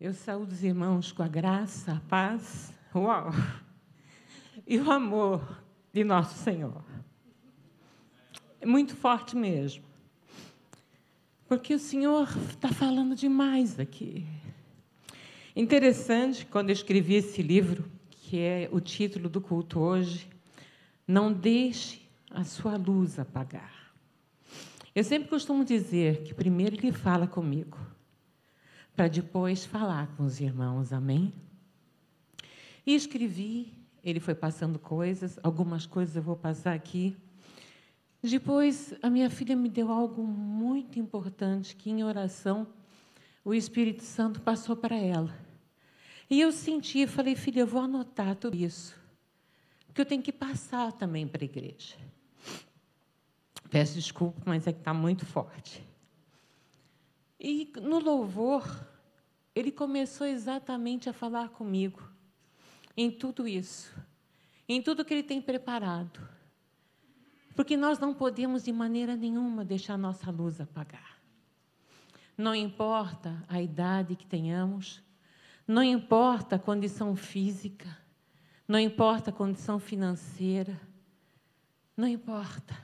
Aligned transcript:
Eu 0.00 0.14
saúdo 0.14 0.52
os 0.52 0.62
irmãos 0.62 1.10
com 1.10 1.24
a 1.24 1.26
graça, 1.28 1.94
a 1.94 2.00
paz, 2.08 2.72
uau, 2.94 3.32
e 4.64 4.78
o 4.78 4.92
amor 4.92 5.60
de 5.92 6.04
nosso 6.04 6.38
Senhor. 6.38 6.84
É 8.60 8.66
muito 8.66 8.94
forte 8.94 9.34
mesmo. 9.34 9.82
Porque 11.48 11.74
o 11.74 11.80
Senhor 11.80 12.28
está 12.48 12.68
falando 12.68 13.16
demais 13.16 13.80
aqui. 13.80 14.24
Interessante, 15.56 16.46
quando 16.46 16.70
eu 16.70 16.74
escrevi 16.74 17.16
esse 17.16 17.42
livro, 17.42 17.90
que 18.08 18.38
é 18.38 18.68
o 18.70 18.80
título 18.80 19.28
do 19.28 19.40
culto 19.40 19.80
hoje, 19.80 20.30
Não 21.08 21.32
Deixe 21.32 22.08
a 22.30 22.44
Sua 22.44 22.76
Luz 22.76 23.18
Apagar. 23.18 23.92
Eu 24.94 25.02
sempre 25.02 25.28
costumo 25.28 25.64
dizer 25.64 26.22
que 26.22 26.32
primeiro 26.32 26.76
Ele 26.76 26.92
fala 26.92 27.26
comigo 27.26 27.87
para 28.98 29.06
depois 29.06 29.64
falar 29.64 30.08
com 30.16 30.24
os 30.24 30.40
irmãos, 30.40 30.92
amém? 30.92 31.32
E 32.84 32.96
escrevi, 32.96 33.72
ele 34.02 34.18
foi 34.18 34.34
passando 34.34 34.76
coisas, 34.76 35.38
algumas 35.40 35.86
coisas 35.86 36.16
eu 36.16 36.22
vou 36.22 36.34
passar 36.34 36.74
aqui. 36.74 37.16
Depois, 38.20 38.92
a 39.00 39.08
minha 39.08 39.30
filha 39.30 39.54
me 39.54 39.68
deu 39.68 39.92
algo 39.92 40.24
muito 40.26 40.98
importante 40.98 41.76
que, 41.76 41.90
em 41.90 42.02
oração, 42.02 42.66
o 43.44 43.54
Espírito 43.54 44.02
Santo 44.02 44.40
passou 44.40 44.74
para 44.74 44.96
ela. 44.96 45.32
E 46.28 46.40
eu 46.40 46.50
senti, 46.50 47.06
falei, 47.06 47.36
filha, 47.36 47.60
eu 47.60 47.68
vou 47.68 47.82
anotar 47.82 48.34
tudo 48.34 48.56
isso, 48.56 48.96
porque 49.86 50.00
eu 50.00 50.06
tenho 50.06 50.24
que 50.24 50.32
passar 50.32 50.90
também 50.90 51.24
para 51.24 51.44
a 51.44 51.46
igreja. 51.46 51.94
Peço 53.70 53.94
desculpa, 53.94 54.42
mas 54.44 54.66
é 54.66 54.72
que 54.72 54.80
está 54.80 54.92
muito 54.92 55.24
forte. 55.24 55.87
E 57.38 57.72
no 57.80 57.98
louvor, 57.98 58.64
ele 59.54 59.70
começou 59.70 60.26
exatamente 60.26 61.08
a 61.08 61.12
falar 61.12 61.50
comigo 61.50 62.02
em 62.96 63.10
tudo 63.10 63.46
isso, 63.46 63.94
em 64.68 64.82
tudo 64.82 65.04
que 65.04 65.14
ele 65.14 65.22
tem 65.22 65.40
preparado. 65.40 66.20
Porque 67.54 67.76
nós 67.76 67.98
não 67.98 68.12
podemos 68.12 68.64
de 68.64 68.72
maneira 68.72 69.16
nenhuma 69.16 69.64
deixar 69.64 69.96
nossa 69.96 70.30
luz 70.30 70.60
apagar. 70.60 71.18
Não 72.36 72.54
importa 72.54 73.44
a 73.48 73.60
idade 73.60 74.14
que 74.14 74.26
tenhamos, 74.26 75.02
não 75.66 75.82
importa 75.82 76.56
a 76.56 76.58
condição 76.58 77.14
física, 77.16 77.98
não 78.66 78.78
importa 78.78 79.30
a 79.30 79.32
condição 79.32 79.78
financeira, 79.78 80.80
não 81.96 82.06
importa. 82.06 82.76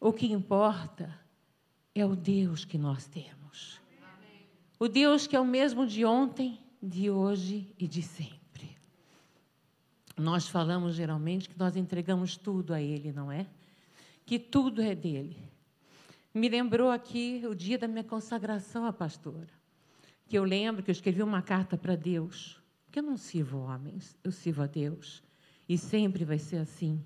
O 0.00 0.12
que 0.12 0.26
importa 0.32 1.21
é 1.94 2.04
o 2.04 2.16
Deus 2.16 2.64
que 2.64 2.78
nós 2.78 3.06
temos. 3.06 3.80
O 4.78 4.88
Deus 4.88 5.26
que 5.26 5.36
é 5.36 5.40
o 5.40 5.44
mesmo 5.44 5.86
de 5.86 6.04
ontem, 6.04 6.58
de 6.82 7.10
hoje 7.10 7.72
e 7.78 7.86
de 7.86 8.02
sempre. 8.02 8.76
Nós 10.16 10.48
falamos 10.48 10.94
geralmente 10.94 11.48
que 11.48 11.58
nós 11.58 11.76
entregamos 11.76 12.36
tudo 12.36 12.74
a 12.74 12.80
Ele, 12.80 13.12
não 13.12 13.30
é? 13.30 13.46
Que 14.26 14.38
tudo 14.38 14.82
é 14.82 14.94
dele. 14.94 15.36
Me 16.34 16.48
lembrou 16.48 16.90
aqui 16.90 17.42
o 17.46 17.54
dia 17.54 17.78
da 17.78 17.86
minha 17.86 18.04
consagração 18.04 18.86
à 18.86 18.92
pastora. 18.92 19.50
Que 20.26 20.38
eu 20.38 20.44
lembro 20.44 20.82
que 20.82 20.90
eu 20.90 20.92
escrevi 20.92 21.22
uma 21.22 21.42
carta 21.42 21.76
para 21.76 21.94
Deus. 21.94 22.60
Porque 22.84 22.98
eu 22.98 23.02
não 23.02 23.16
sirvo 23.16 23.58
homens, 23.58 24.16
eu 24.24 24.32
sirvo 24.32 24.62
a 24.62 24.66
Deus. 24.66 25.22
E 25.68 25.76
sempre 25.76 26.24
vai 26.24 26.38
ser 26.38 26.56
assim. 26.56 27.02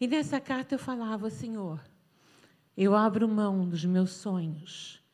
E 0.00 0.06
nessa 0.06 0.40
carta 0.40 0.74
eu 0.74 0.78
falava, 0.78 1.30
Senhor, 1.30 1.80
eu 2.76 2.94
abro 2.94 3.28
mão 3.28 3.68
dos 3.68 3.84
meus 3.84 4.10
sonhos 4.10 5.04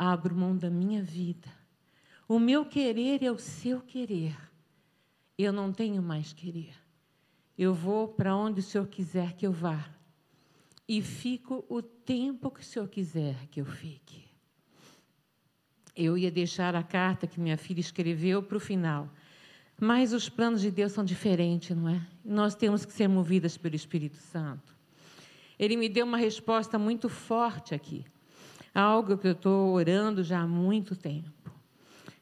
abro 0.00 0.34
mão 0.34 0.56
da 0.56 0.70
minha 0.70 1.02
vida. 1.02 1.48
O 2.26 2.38
meu 2.38 2.64
querer 2.64 3.22
é 3.22 3.30
o 3.30 3.38
seu 3.38 3.82
querer. 3.82 4.34
Eu 5.36 5.52
não 5.52 5.70
tenho 5.72 6.02
mais 6.02 6.32
querer. 6.32 6.72
Eu 7.58 7.74
vou 7.74 8.08
para 8.08 8.34
onde 8.34 8.60
o 8.60 8.62
Senhor 8.62 8.86
quiser 8.86 9.34
que 9.34 9.46
eu 9.46 9.52
vá. 9.52 9.90
E 10.88 11.02
fico 11.02 11.66
o 11.68 11.82
tempo 11.82 12.50
que 12.50 12.60
o 12.60 12.64
Senhor 12.64 12.88
quiser 12.88 13.46
que 13.48 13.60
eu 13.60 13.66
fique. 13.66 14.24
Eu 15.94 16.16
ia 16.16 16.30
deixar 16.30 16.74
a 16.74 16.82
carta 16.82 17.26
que 17.26 17.38
minha 17.38 17.58
filha 17.58 17.80
escreveu 17.80 18.42
para 18.42 18.56
o 18.56 18.60
final. 18.60 19.06
Mas 19.78 20.14
os 20.14 20.30
planos 20.30 20.62
de 20.62 20.70
Deus 20.70 20.92
são 20.92 21.04
diferentes, 21.04 21.76
não 21.76 21.90
é? 21.90 22.06
Nós 22.24 22.54
temos 22.54 22.86
que 22.86 22.92
ser 22.92 23.06
movidas 23.06 23.58
pelo 23.58 23.76
Espírito 23.76 24.16
Santo. 24.16 24.74
Ele 25.60 25.76
me 25.76 25.88
deu 25.88 26.04
uma 26.06 26.18
resposta 26.18 26.76
muito 26.78 27.08
forte 27.08 27.74
aqui 27.74 28.04
algo 28.74 29.18
que 29.18 29.26
eu 29.26 29.32
estou 29.32 29.72
orando 29.72 30.22
já 30.22 30.40
há 30.40 30.46
muito 30.46 30.94
tempo. 30.94 31.30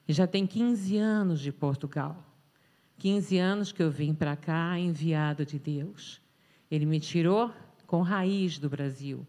Já 0.08 0.26
tem 0.26 0.46
15 0.46 0.96
anos 0.96 1.40
de 1.40 1.52
Portugal. 1.52 2.24
15 2.98 3.38
anos 3.38 3.72
que 3.72 3.82
eu 3.82 3.90
vim 3.90 4.14
para 4.14 4.34
cá 4.34 4.78
enviado 4.78 5.44
de 5.44 5.58
Deus. 5.58 6.20
Ele 6.70 6.86
me 6.86 6.98
tirou 6.98 7.52
com 7.86 8.02
raiz 8.02 8.58
do 8.58 8.68
Brasil, 8.68 9.26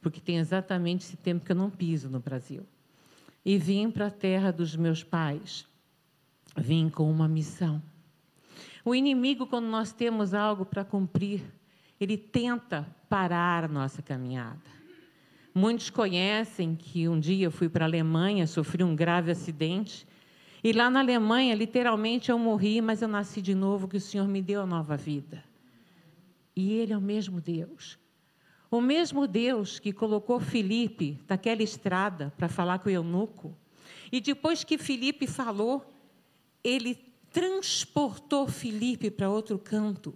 porque 0.00 0.20
tem 0.20 0.38
exatamente 0.38 1.04
esse 1.04 1.16
tempo 1.16 1.44
que 1.44 1.52
eu 1.52 1.56
não 1.56 1.70
piso 1.70 2.08
no 2.08 2.20
Brasil. 2.20 2.64
E 3.44 3.58
vim 3.58 3.90
para 3.90 4.06
a 4.06 4.10
terra 4.10 4.50
dos 4.50 4.76
meus 4.76 5.02
pais. 5.02 5.66
Vim 6.56 6.88
com 6.88 7.10
uma 7.10 7.28
missão. 7.28 7.82
O 8.84 8.94
inimigo, 8.94 9.46
quando 9.46 9.66
nós 9.66 9.92
temos 9.92 10.32
algo 10.32 10.64
para 10.64 10.84
cumprir, 10.84 11.42
ele 12.00 12.16
tenta 12.16 12.86
parar 13.08 13.64
a 13.64 13.68
nossa 13.68 14.00
caminhada. 14.00 14.80
Muitos 15.54 15.90
conhecem 15.90 16.74
que 16.74 17.08
um 17.08 17.20
dia 17.20 17.46
eu 17.46 17.50
fui 17.50 17.68
para 17.68 17.84
a 17.84 17.88
Alemanha, 17.88 18.46
sofri 18.46 18.82
um 18.82 18.96
grave 18.96 19.30
acidente. 19.30 20.06
E 20.64 20.72
lá 20.72 20.88
na 20.88 21.00
Alemanha, 21.00 21.54
literalmente, 21.54 22.30
eu 22.30 22.38
morri, 22.38 22.80
mas 22.80 23.02
eu 23.02 23.08
nasci 23.08 23.42
de 23.42 23.54
novo, 23.54 23.86
que 23.86 23.96
o 23.96 24.00
Senhor 24.00 24.26
me 24.26 24.40
deu 24.40 24.62
a 24.62 24.66
nova 24.66 24.96
vida. 24.96 25.44
E 26.56 26.72
Ele 26.72 26.92
é 26.92 26.96
o 26.96 27.00
mesmo 27.00 27.40
Deus. 27.40 27.98
O 28.70 28.80
mesmo 28.80 29.26
Deus 29.26 29.78
que 29.78 29.92
colocou 29.92 30.38
Felipe 30.38 31.18
naquela 31.28 31.62
estrada 31.62 32.32
para 32.36 32.48
falar 32.48 32.78
com 32.78 32.88
o 32.88 32.92
eunuco. 32.92 33.56
E 34.12 34.20
depois 34.20 34.62
que 34.62 34.78
Felipe 34.78 35.26
falou, 35.26 35.84
ele 36.62 36.94
transportou 37.32 38.46
Felipe 38.46 39.10
para 39.10 39.28
outro 39.28 39.58
canto. 39.58 40.14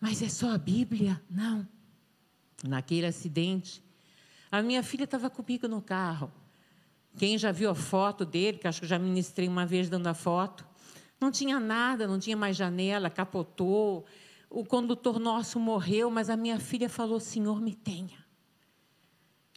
Mas 0.00 0.22
é 0.22 0.28
só 0.28 0.52
a 0.52 0.58
Bíblia? 0.58 1.22
Não. 1.28 1.68
Naquele 2.64 3.06
acidente, 3.06 3.82
a 4.50 4.62
minha 4.62 4.82
filha 4.82 5.04
estava 5.04 5.28
comigo 5.28 5.68
no 5.68 5.82
carro. 5.82 6.32
Quem 7.16 7.36
já 7.36 7.52
viu 7.52 7.70
a 7.70 7.74
foto 7.74 8.24
dele, 8.24 8.58
que 8.58 8.66
acho 8.66 8.80
que 8.80 8.86
já 8.86 8.98
ministrei 8.98 9.46
uma 9.46 9.66
vez 9.66 9.88
dando 9.88 10.06
a 10.06 10.14
foto, 10.14 10.66
não 11.20 11.30
tinha 11.30 11.60
nada, 11.60 12.06
não 12.06 12.18
tinha 12.18 12.36
mais 12.36 12.56
janela, 12.56 13.10
capotou. 13.10 14.06
O 14.48 14.64
condutor 14.64 15.20
nosso 15.20 15.60
morreu, 15.60 16.10
mas 16.10 16.30
a 16.30 16.36
minha 16.36 16.58
filha 16.58 16.88
falou: 16.88 17.20
Senhor, 17.20 17.60
me 17.60 17.74
tenha. 17.74 18.24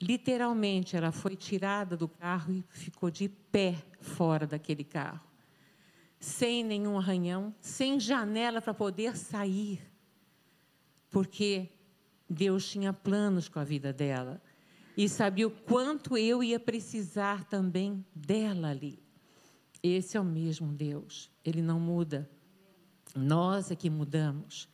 Literalmente, 0.01 0.97
ela 0.97 1.11
foi 1.11 1.35
tirada 1.35 1.95
do 1.95 2.07
carro 2.07 2.51
e 2.53 2.63
ficou 2.69 3.09
de 3.09 3.29
pé 3.29 3.81
fora 4.01 4.45
daquele 4.45 4.83
carro, 4.83 5.21
sem 6.19 6.63
nenhum 6.63 6.97
arranhão, 6.97 7.55
sem 7.61 7.99
janela 7.99 8.61
para 8.61 8.73
poder 8.73 9.15
sair, 9.15 9.81
porque 11.13 11.69
Deus 12.27 12.67
tinha 12.67 12.91
planos 12.91 13.47
com 13.47 13.59
a 13.59 13.63
vida 13.63 13.93
dela 13.93 14.41
e 14.97 15.07
sabia 15.07 15.47
o 15.47 15.51
quanto 15.51 16.17
eu 16.17 16.43
ia 16.43 16.59
precisar 16.59 17.45
também 17.45 18.03
dela 18.15 18.69
ali. 18.71 18.99
Esse 19.81 20.17
é 20.17 20.19
o 20.19 20.25
mesmo 20.25 20.73
Deus, 20.73 21.29
ele 21.45 21.61
não 21.61 21.79
muda. 21.79 22.27
Nós 23.15 23.69
é 23.69 23.75
que 23.75 23.91
mudamos. 23.91 24.67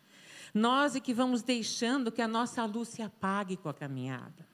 Nós 0.54 0.96
é 0.96 1.02
que 1.02 1.14
vamos 1.14 1.44
deixando 1.44 2.12
que 2.12 2.22
a 2.22 2.28
nossa 2.28 2.64
luz 2.66 2.88
se 2.88 3.02
apague 3.02 3.58
com 3.58 3.68
a 3.68 3.74
caminhada. 3.74 4.48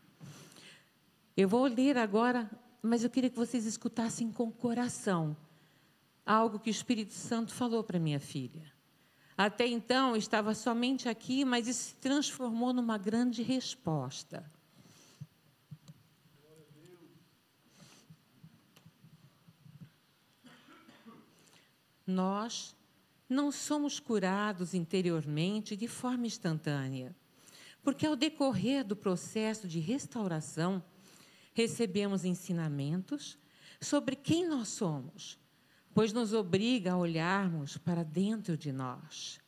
Eu 1.37 1.47
vou 1.47 1.65
ler 1.67 1.97
agora, 1.97 2.49
mas 2.81 3.03
eu 3.03 3.09
queria 3.11 3.29
que 3.29 3.37
vocês 3.37 3.65
escutassem 3.65 4.31
com 4.31 4.47
o 4.47 4.51
coração 4.51 5.37
algo 6.25 6.57
que 6.57 6.69
o 6.69 6.71
Espírito 6.71 7.13
Santo 7.13 7.53
falou 7.53 7.83
para 7.83 7.99
minha 7.99 8.19
filha. 8.19 8.74
Até 9.37 9.67
então 9.67 10.15
estava 10.15 10.53
somente 10.53 11.09
aqui, 11.09 11.43
mas 11.43 11.67
isso 11.67 11.89
se 11.89 11.95
transformou 11.95 12.71
numa 12.71 12.97
grande 12.97 13.43
resposta. 13.43 14.49
nós 22.05 22.75
não 23.27 23.51
somos 23.51 23.99
curados 23.99 24.73
interiormente 24.73 25.75
de 25.75 25.87
forma 25.87 26.27
instantânea, 26.27 27.15
porque 27.81 28.05
ao 28.05 28.15
decorrer 28.15 28.85
do 28.85 28.95
processo 28.95 29.67
de 29.67 29.79
restauração, 29.79 30.83
recebemos 31.53 32.23
ensinamentos 32.23 33.37
sobre 33.81 34.15
quem 34.15 34.47
nós 34.47 34.69
somos, 34.69 35.39
pois 35.95 36.11
nos 36.11 36.33
obriga 36.33 36.91
a 36.91 36.97
olharmos 36.97 37.77
para 37.77 38.03
dentro 38.03 38.57
de 38.57 38.71
nós. 38.71 39.39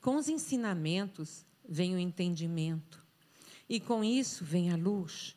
Com 0.00 0.16
os 0.16 0.28
ensinamentos 0.28 1.44
vem 1.68 1.96
o 1.96 1.98
entendimento, 1.98 3.04
e 3.68 3.80
com 3.80 4.04
isso 4.04 4.44
vem 4.44 4.70
a 4.70 4.76
luz, 4.76 5.36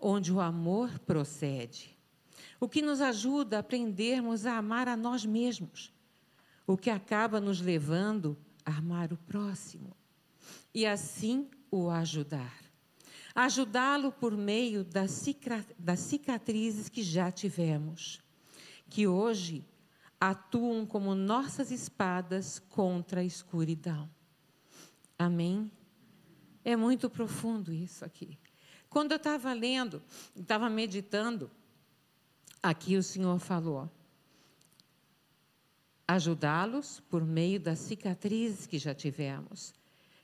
onde 0.00 0.32
o 0.32 0.40
amor 0.40 0.98
procede. 1.00 1.94
o 2.60 2.68
que 2.68 2.80
nos 2.80 3.02
ajuda 3.02 3.56
a 3.56 3.60
aprendermos 3.60 4.46
a 4.46 4.56
amar 4.56 4.88
a 4.88 4.96
nós 4.96 5.26
mesmos, 5.26 5.92
o 6.66 6.78
que 6.78 6.88
acaba 6.88 7.38
nos 7.38 7.60
levando 7.60 8.38
a 8.64 8.78
amar 8.78 9.12
o 9.12 9.18
próximo 9.18 9.94
e 10.72 10.86
assim 10.86 11.46
o 11.70 11.90
ajudar. 11.90 12.58
Ajudá-lo 13.34 14.10
por 14.10 14.34
meio 14.34 14.82
das 14.82 16.00
cicatrizes 16.00 16.88
que 16.88 17.02
já 17.02 17.30
tivemos, 17.30 18.22
que 18.88 19.06
hoje 19.06 19.62
atuam 20.30 20.86
como 20.86 21.14
nossas 21.14 21.70
espadas 21.70 22.58
contra 22.58 23.20
a 23.20 23.24
escuridão. 23.24 24.08
Amém? 25.18 25.70
É 26.64 26.74
muito 26.74 27.10
profundo 27.10 27.72
isso 27.72 28.04
aqui. 28.04 28.38
Quando 28.88 29.12
eu 29.12 29.16
estava 29.16 29.52
lendo, 29.52 30.02
estava 30.34 30.70
meditando, 30.70 31.50
aqui 32.62 32.96
o 32.96 33.02
Senhor 33.02 33.38
falou: 33.38 33.90
ajudá-los 36.08 37.00
por 37.00 37.22
meio 37.22 37.60
das 37.60 37.80
cicatrizes 37.80 38.66
que 38.66 38.78
já 38.78 38.94
tivemos, 38.94 39.74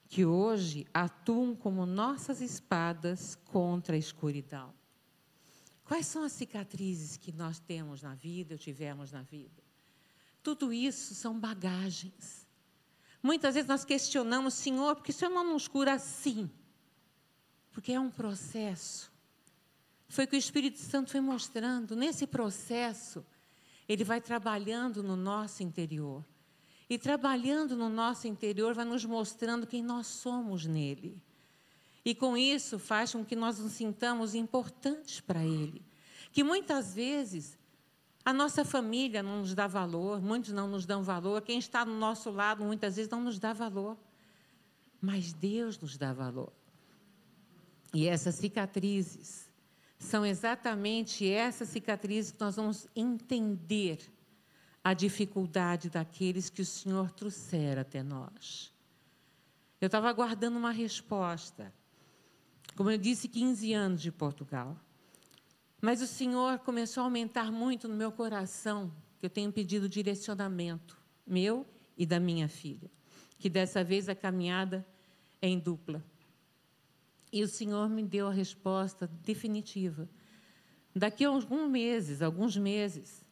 que 0.09 0.25
hoje 0.25 0.87
atuam 0.95 1.55
como 1.55 1.85
nossas 1.85 2.41
espadas 2.41 3.35
contra 3.35 3.97
a 3.97 3.99
escuridão. 3.99 4.73
Quais 5.85 6.07
são 6.07 6.23
as 6.23 6.33
cicatrizes 6.33 7.17
que 7.17 7.33
nós 7.33 7.59
temos 7.59 8.01
na 8.03 8.15
vida, 8.15 8.55
ou 8.55 8.59
tivemos 8.59 9.13
na 9.13 9.23
vida? 9.23 9.70
Tudo 10.43 10.73
isso 10.73 11.15
são 11.15 11.39
bagagens. 11.39 12.47
Muitas 13.23 13.55
vezes 13.55 13.69
nós 13.69 13.85
questionamos, 13.85 14.55
Senhor, 14.55 14.97
por 14.97 15.05
que 15.05 15.11
o 15.11 15.15
Senhor 15.15 15.31
não 15.31 15.53
nos 15.53 15.69
cura 15.69 15.95
assim? 15.95 16.51
Porque 17.71 17.93
é 17.93 18.01
um 18.01 18.11
processo. 18.11 19.13
Foi 20.09 20.25
o 20.25 20.29
que 20.29 20.37
o 20.37 20.39
Espírito 20.39 20.79
Santo 20.79 21.11
foi 21.11 21.21
mostrando. 21.21 21.95
Nesse 21.95 22.27
processo, 22.27 23.25
ele 23.89 24.03
vai 24.05 24.21
trabalhando 24.21 25.03
no 25.03 25.17
nosso 25.17 25.63
interior. 25.63 26.25
E 26.89 26.99
trabalhando 26.99 27.77
no 27.77 27.89
nosso 27.89 28.27
interior, 28.27 28.75
vai 28.75 28.85
nos 28.85 29.05
mostrando 29.05 29.67
quem 29.67 29.83
nós 29.83 30.09
somos 30.09 30.67
nele. 30.67 31.23
E 32.05 32.15
com 32.15 32.37
isso 32.37 32.79
faz 32.79 33.13
com 33.13 33.25
que 33.25 33.37
nós 33.37 33.59
nos 33.59 33.73
sintamos 33.73 34.35
importantes 34.35 35.21
para 35.21 35.45
ele. 35.45 35.83
Que 36.33 36.43
muitas 36.43 36.95
vezes 36.95 37.59
a 38.25 38.33
nossa 38.33 38.65
família 38.65 39.23
não 39.23 39.41
nos 39.41 39.55
dá 39.55 39.67
valor, 39.67 40.21
muitos 40.21 40.53
não 40.53 40.69
nos 40.69 40.85
dão 40.85 41.03
valor, 41.03 41.41
quem 41.43 41.59
está 41.59 41.85
do 41.85 41.93
nosso 41.93 42.31
lado 42.31 42.65
muitas 42.65 42.97
vezes 42.97 43.11
não 43.11 43.23
nos 43.23 43.39
dá 43.39 43.53
valor. 43.53 43.97
Mas 45.01 45.33
Deus 45.33 45.79
nos 45.79 45.97
dá 45.97 46.13
valor. 46.13 46.53
E 47.95 48.07
essas 48.07 48.35
cicatrizes 48.35 49.51
são 49.99 50.25
exatamente 50.25 51.29
essas 51.29 51.69
cicatrizes 51.69 52.33
que 52.33 52.41
nós 52.41 52.57
vamos 52.57 52.87
entender 52.95 53.99
a 54.83 54.95
dificuldade 54.95 55.91
daqueles 55.91 56.49
que 56.49 56.63
o 56.63 56.67
Senhor 56.67 57.11
trouxer 57.11 57.79
até 57.79 58.03
nós. 58.03 58.73
Eu 59.81 59.87
estava 59.87 60.09
aguardando 60.09 60.59
uma 60.59 60.71
resposta. 60.71 61.73
Como 62.77 62.91
eu 62.91 62.99
disse, 62.99 63.29
15 63.29 63.73
anos 63.73 64.03
de 64.03 64.13
Portugal. 64.13 64.77
Mas 65.81 66.03
o 66.03 66.07
Senhor 66.07 66.59
começou 66.59 67.03
a 67.03 67.05
aumentar 67.05 67.51
muito 67.51 67.89
no 67.89 67.95
meu 67.95 68.13
coração, 68.13 68.93
que 69.19 69.27
eu 69.27 69.31
tenho 69.31 69.51
pedido 69.53 69.89
direcionamento, 69.89 70.97
meu 71.27 71.67
e 71.97 72.05
da 72.05 72.21
minha 72.21 72.49
filha. 72.49 72.91
Que 73.39 73.49
dessa 73.49 73.83
vez 73.83 74.09
a 74.09 74.15
caminhada 74.15 74.87
é 75.41 75.49
em 75.49 75.59
dupla. 75.59 76.05
E 77.33 77.43
o 77.43 77.49
Senhor 77.49 77.89
me 77.89 78.03
deu 78.03 78.27
a 78.27 78.33
resposta 78.33 79.07
definitiva. 79.23 80.09
Daqui 80.95 81.25
a 81.25 81.29
alguns 81.29 81.71
meses, 81.71 82.21
alguns 82.21 82.57
meses, 82.57 83.25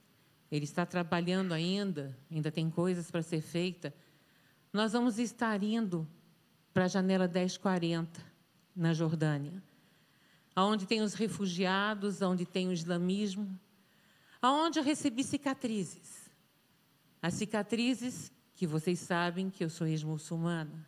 Ele 0.50 0.64
está 0.64 0.86
trabalhando 0.86 1.52
ainda, 1.52 2.16
ainda 2.30 2.50
tem 2.50 2.70
coisas 2.70 3.10
para 3.10 3.22
ser 3.22 3.40
feita. 3.40 3.92
Nós 4.72 4.92
vamos 4.92 5.18
estar 5.18 5.62
indo 5.62 6.06
para 6.72 6.84
a 6.84 6.88
janela 6.88 7.26
1040, 7.26 8.24
na 8.76 8.94
Jordânia, 8.94 9.60
onde 10.64 10.86
tem 10.86 11.00
os 11.00 11.14
refugiados, 11.14 12.22
onde 12.22 12.44
tem 12.46 12.68
o 12.68 12.72
islamismo, 12.72 13.58
aonde 14.40 14.78
eu 14.78 14.82
recebi 14.82 15.22
cicatrizes. 15.22 16.30
As 17.20 17.34
cicatrizes 17.34 18.32
que 18.54 18.66
vocês 18.66 18.98
sabem 18.98 19.50
que 19.50 19.62
eu 19.62 19.70
sou 19.70 19.86
ex-muçulmana. 19.86 20.86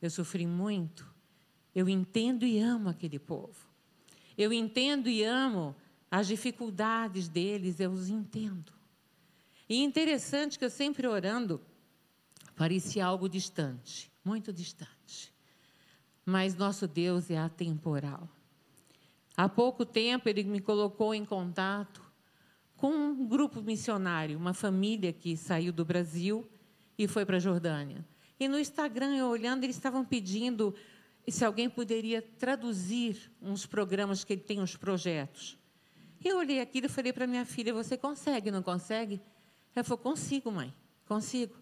Eu 0.00 0.10
sofri 0.10 0.46
muito 0.46 1.18
eu 1.78 1.88
entendo 1.88 2.44
e 2.44 2.58
amo 2.58 2.88
aquele 2.88 3.20
povo. 3.20 3.68
Eu 4.36 4.52
entendo 4.52 5.08
e 5.08 5.22
amo 5.22 5.76
as 6.10 6.26
dificuldades 6.26 7.28
deles, 7.28 7.78
eu 7.78 7.92
os 7.92 8.08
entendo. 8.08 8.72
E 9.68 9.82
interessante 9.82 10.58
que 10.58 10.64
eu 10.64 10.70
sempre 10.70 11.06
orando, 11.06 11.60
parecia 12.56 13.06
algo 13.06 13.28
distante, 13.28 14.10
muito 14.24 14.52
distante. 14.52 15.32
Mas 16.24 16.56
nosso 16.56 16.88
Deus 16.88 17.30
é 17.30 17.38
atemporal. 17.38 18.28
Há 19.38 19.48
pouco 19.48 19.86
tempo 19.86 20.28
ele 20.28 20.42
me 20.42 20.58
colocou 20.58 21.14
em 21.14 21.24
contato 21.24 22.02
com 22.76 22.88
um 22.88 23.24
grupo 23.24 23.62
missionário, 23.62 24.36
uma 24.36 24.52
família 24.52 25.12
que 25.12 25.36
saiu 25.36 25.72
do 25.72 25.84
Brasil 25.84 26.44
e 26.98 27.06
foi 27.06 27.24
para 27.24 27.36
a 27.36 27.38
Jordânia. 27.38 28.04
E 28.40 28.48
no 28.48 28.58
Instagram, 28.58 29.14
eu 29.14 29.28
olhando, 29.28 29.62
eles 29.62 29.76
estavam 29.76 30.04
pedindo 30.04 30.74
se 31.28 31.44
alguém 31.44 31.70
poderia 31.70 32.20
traduzir 32.20 33.30
uns 33.40 33.64
programas 33.64 34.24
que 34.24 34.32
ele 34.32 34.42
tem, 34.42 34.60
uns 34.60 34.74
projetos. 34.74 35.56
Eu 36.24 36.38
olhei 36.38 36.60
aquilo 36.60 36.86
e 36.86 36.88
falei 36.88 37.12
para 37.12 37.24
minha 37.24 37.44
filha: 37.44 37.72
Você 37.72 37.96
consegue, 37.96 38.50
não 38.50 38.60
consegue? 38.60 39.20
Ela 39.72 39.84
falou: 39.84 39.98
Consigo, 39.98 40.50
mãe, 40.50 40.74
consigo. 41.06 41.54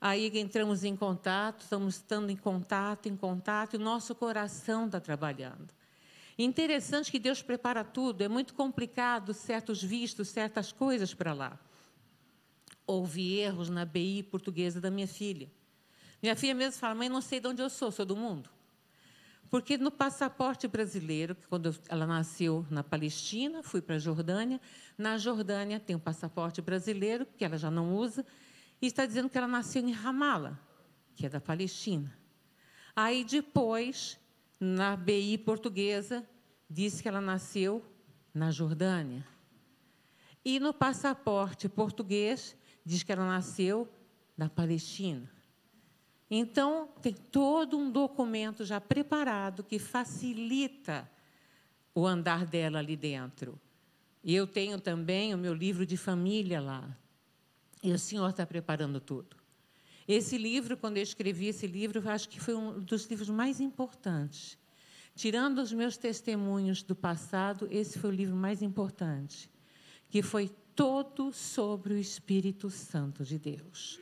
Aí 0.00 0.26
entramos 0.40 0.82
em 0.82 0.96
contato, 0.96 1.60
estamos 1.60 1.98
estando 1.98 2.30
em 2.30 2.36
contato, 2.36 3.08
em 3.08 3.16
contato, 3.16 3.74
e 3.74 3.76
o 3.76 3.80
nosso 3.80 4.12
coração 4.12 4.86
está 4.86 4.98
trabalhando. 4.98 5.72
Interessante 6.38 7.10
que 7.10 7.18
Deus 7.18 7.42
prepara 7.42 7.84
tudo, 7.84 8.22
é 8.22 8.28
muito 8.28 8.54
complicado 8.54 9.34
certos 9.34 9.82
vistos, 9.82 10.28
certas 10.28 10.72
coisas 10.72 11.12
para 11.12 11.32
lá. 11.32 11.58
Houve 12.86 13.38
erros 13.38 13.68
na 13.68 13.84
BI 13.84 14.22
portuguesa 14.24 14.80
da 14.80 14.90
minha 14.90 15.06
filha. 15.06 15.50
Minha 16.22 16.36
filha 16.36 16.54
mesmo 16.54 16.80
fala: 16.80 16.94
Mãe, 16.94 17.08
não 17.08 17.20
sei 17.20 17.40
de 17.40 17.46
onde 17.46 17.62
eu 17.62 17.70
sou, 17.70 17.90
sou 17.90 18.04
do 18.04 18.16
mundo. 18.16 18.50
Porque 19.50 19.76
no 19.76 19.90
passaporte 19.90 20.68
brasileiro, 20.68 21.36
quando 21.48 21.76
ela 21.88 22.06
nasceu 22.06 22.64
na 22.70 22.84
Palestina, 22.84 23.64
fui 23.64 23.82
para 23.82 23.96
a 23.96 23.98
Jordânia. 23.98 24.60
Na 24.96 25.18
Jordânia 25.18 25.80
tem 25.80 25.96
um 25.96 26.00
passaporte 26.00 26.62
brasileiro, 26.62 27.26
que 27.36 27.44
ela 27.44 27.58
já 27.58 27.68
não 27.68 27.96
usa, 27.96 28.24
e 28.80 28.86
está 28.86 29.04
dizendo 29.04 29.28
que 29.28 29.36
ela 29.36 29.48
nasceu 29.48 29.82
em 29.82 29.90
Ramala, 29.90 30.56
que 31.16 31.26
é 31.26 31.28
da 31.28 31.40
Palestina. 31.40 32.16
Aí 32.94 33.24
depois, 33.24 34.19
na 34.60 34.94
BI 34.94 35.38
portuguesa, 35.38 36.28
diz 36.68 37.00
que 37.00 37.08
ela 37.08 37.20
nasceu 37.20 37.82
na 38.32 38.50
Jordânia. 38.50 39.26
E 40.44 40.60
no 40.60 40.74
passaporte 40.74 41.68
português, 41.68 42.54
diz 42.84 43.02
que 43.02 43.10
ela 43.10 43.26
nasceu 43.26 43.88
na 44.36 44.48
Palestina. 44.48 45.30
Então, 46.30 46.88
tem 47.02 47.12
todo 47.12 47.76
um 47.76 47.90
documento 47.90 48.64
já 48.64 48.80
preparado 48.80 49.64
que 49.64 49.78
facilita 49.78 51.10
o 51.94 52.06
andar 52.06 52.46
dela 52.46 52.78
ali 52.78 52.96
dentro. 52.96 53.58
E 54.22 54.34
eu 54.34 54.46
tenho 54.46 54.80
também 54.80 55.34
o 55.34 55.38
meu 55.38 55.54
livro 55.54 55.84
de 55.84 55.96
família 55.96 56.60
lá. 56.60 56.96
E 57.82 57.90
o 57.92 57.98
senhor 57.98 58.28
está 58.30 58.46
preparando 58.46 59.00
tudo. 59.00 59.39
Esse 60.12 60.36
livro, 60.36 60.76
quando 60.76 60.96
eu 60.96 61.02
escrevi 61.02 61.46
esse 61.46 61.66
livro, 61.66 62.02
acho 62.08 62.28
que 62.28 62.40
foi 62.40 62.54
um 62.54 62.80
dos 62.80 63.04
livros 63.06 63.30
mais 63.30 63.60
importantes. 63.60 64.58
Tirando 65.14 65.58
os 65.58 65.72
meus 65.72 65.96
testemunhos 65.96 66.82
do 66.82 66.96
passado, 66.96 67.68
esse 67.70 67.98
foi 67.98 68.10
o 68.10 68.12
livro 68.12 68.34
mais 68.34 68.62
importante, 68.62 69.50
que 70.08 70.22
foi 70.22 70.50
todo 70.74 71.32
sobre 71.32 71.94
o 71.94 71.98
Espírito 71.98 72.70
Santo 72.70 73.24
de 73.24 73.38
Deus 73.38 74.00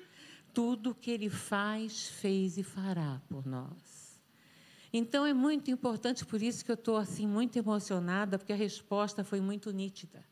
tudo 0.59 0.93
que 0.93 1.13
Ele 1.13 1.31
faz, 1.31 2.09
fez 2.09 2.59
e 2.59 2.65
fará 2.65 3.23
por 3.29 3.47
nós. 3.47 4.21
Então 4.93 5.25
é 5.25 5.33
muito 5.33 5.71
importante, 5.71 6.27
por 6.27 6.43
isso 6.43 6.65
que 6.65 6.71
eu 6.73 6.75
estou 6.75 6.97
assim 6.97 7.29
muito 7.29 7.57
emocionada, 7.57 8.37
porque 8.37 8.53
a 8.53 8.57
resposta 8.57 9.23
foi 9.23 9.41
muito 9.41 9.71
nítida. 9.71 10.25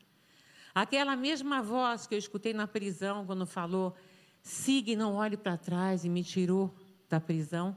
Aquela 0.74 1.14
mesma 1.14 1.62
voz 1.62 2.08
que 2.08 2.14
eu 2.16 2.18
escutei 2.18 2.52
na 2.52 2.66
prisão 2.66 3.24
quando 3.24 3.46
falou 3.46 3.94
siga 4.46 4.92
e 4.92 4.96
não 4.96 5.14
olhe 5.14 5.36
para 5.36 5.56
trás 5.56 6.04
e 6.04 6.08
me 6.08 6.22
tirou 6.22 6.72
da 7.08 7.20
prisão, 7.20 7.76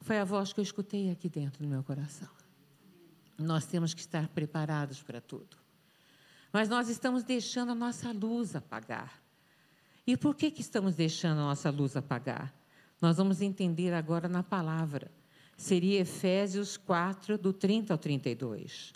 foi 0.00 0.18
a 0.18 0.24
voz 0.24 0.52
que 0.52 0.60
eu 0.60 0.62
escutei 0.62 1.10
aqui 1.10 1.28
dentro 1.28 1.62
do 1.62 1.68
meu 1.68 1.82
coração. 1.82 2.28
Nós 3.38 3.64
temos 3.64 3.94
que 3.94 4.00
estar 4.00 4.28
preparados 4.28 5.02
para 5.02 5.20
tudo. 5.20 5.56
Mas 6.52 6.68
nós 6.68 6.90
estamos 6.90 7.24
deixando 7.24 7.72
a 7.72 7.74
nossa 7.74 8.12
luz 8.12 8.54
apagar. 8.54 9.22
E 10.06 10.14
por 10.16 10.34
que, 10.34 10.50
que 10.50 10.60
estamos 10.60 10.94
deixando 10.94 11.38
a 11.38 11.44
nossa 11.44 11.70
luz 11.70 11.96
apagar? 11.96 12.52
Nós 13.00 13.16
vamos 13.16 13.40
entender 13.40 13.94
agora 13.94 14.28
na 14.28 14.42
palavra. 14.42 15.10
Seria 15.56 16.00
Efésios 16.00 16.76
4, 16.76 17.38
do 17.38 17.54
30 17.54 17.94
ao 17.94 17.98
32. 17.98 18.92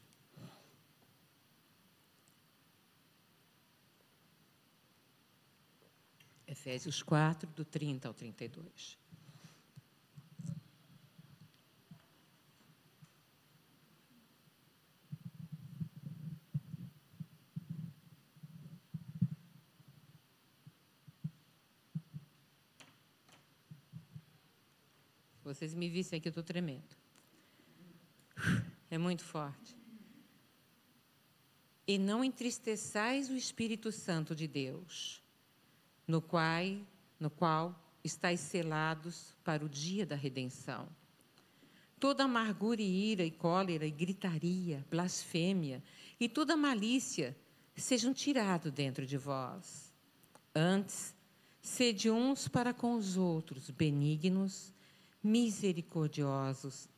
Efésios 6.46 7.02
4, 7.02 7.50
do 7.50 7.64
30 7.64 8.08
ao 8.08 8.14
32. 8.14 8.98
Vocês 25.46 25.72
me 25.74 25.88
vissem 25.88 26.18
aqui, 26.18 26.26
eu 26.26 26.30
estou 26.30 26.42
tremendo. 26.42 26.96
É 28.90 28.98
muito 28.98 29.24
forte. 29.24 29.76
E 31.86 31.98
não 31.98 32.24
entristeçais 32.24 33.30
o 33.30 33.36
Espírito 33.36 33.92
Santo 33.92 34.34
de 34.34 34.48
Deus, 34.48 35.22
no 36.06 36.20
qual, 36.20 36.64
no 37.18 37.30
qual 37.30 37.74
estáis 38.04 38.40
selados 38.40 39.34
para 39.44 39.64
o 39.64 39.68
dia 39.68 40.06
da 40.06 40.14
redenção. 40.14 40.88
Toda 41.98 42.24
amargura 42.24 42.80
e 42.80 43.12
ira 43.12 43.24
e 43.24 43.30
cólera 43.30 43.86
e 43.86 43.90
gritaria, 43.90 44.84
blasfêmia 44.90 45.82
e 46.20 46.28
toda 46.28 46.56
malícia 46.56 47.36
sejam 47.74 48.12
tirados 48.12 48.70
dentro 48.72 49.06
de 49.06 49.16
vós. 49.16 49.92
Antes, 50.54 51.14
sede 51.60 52.10
uns 52.10 52.48
para 52.48 52.72
com 52.72 52.94
os 52.94 53.16
outros 53.16 53.70
benignos, 53.70 54.72
misericordiosos, 55.22 56.88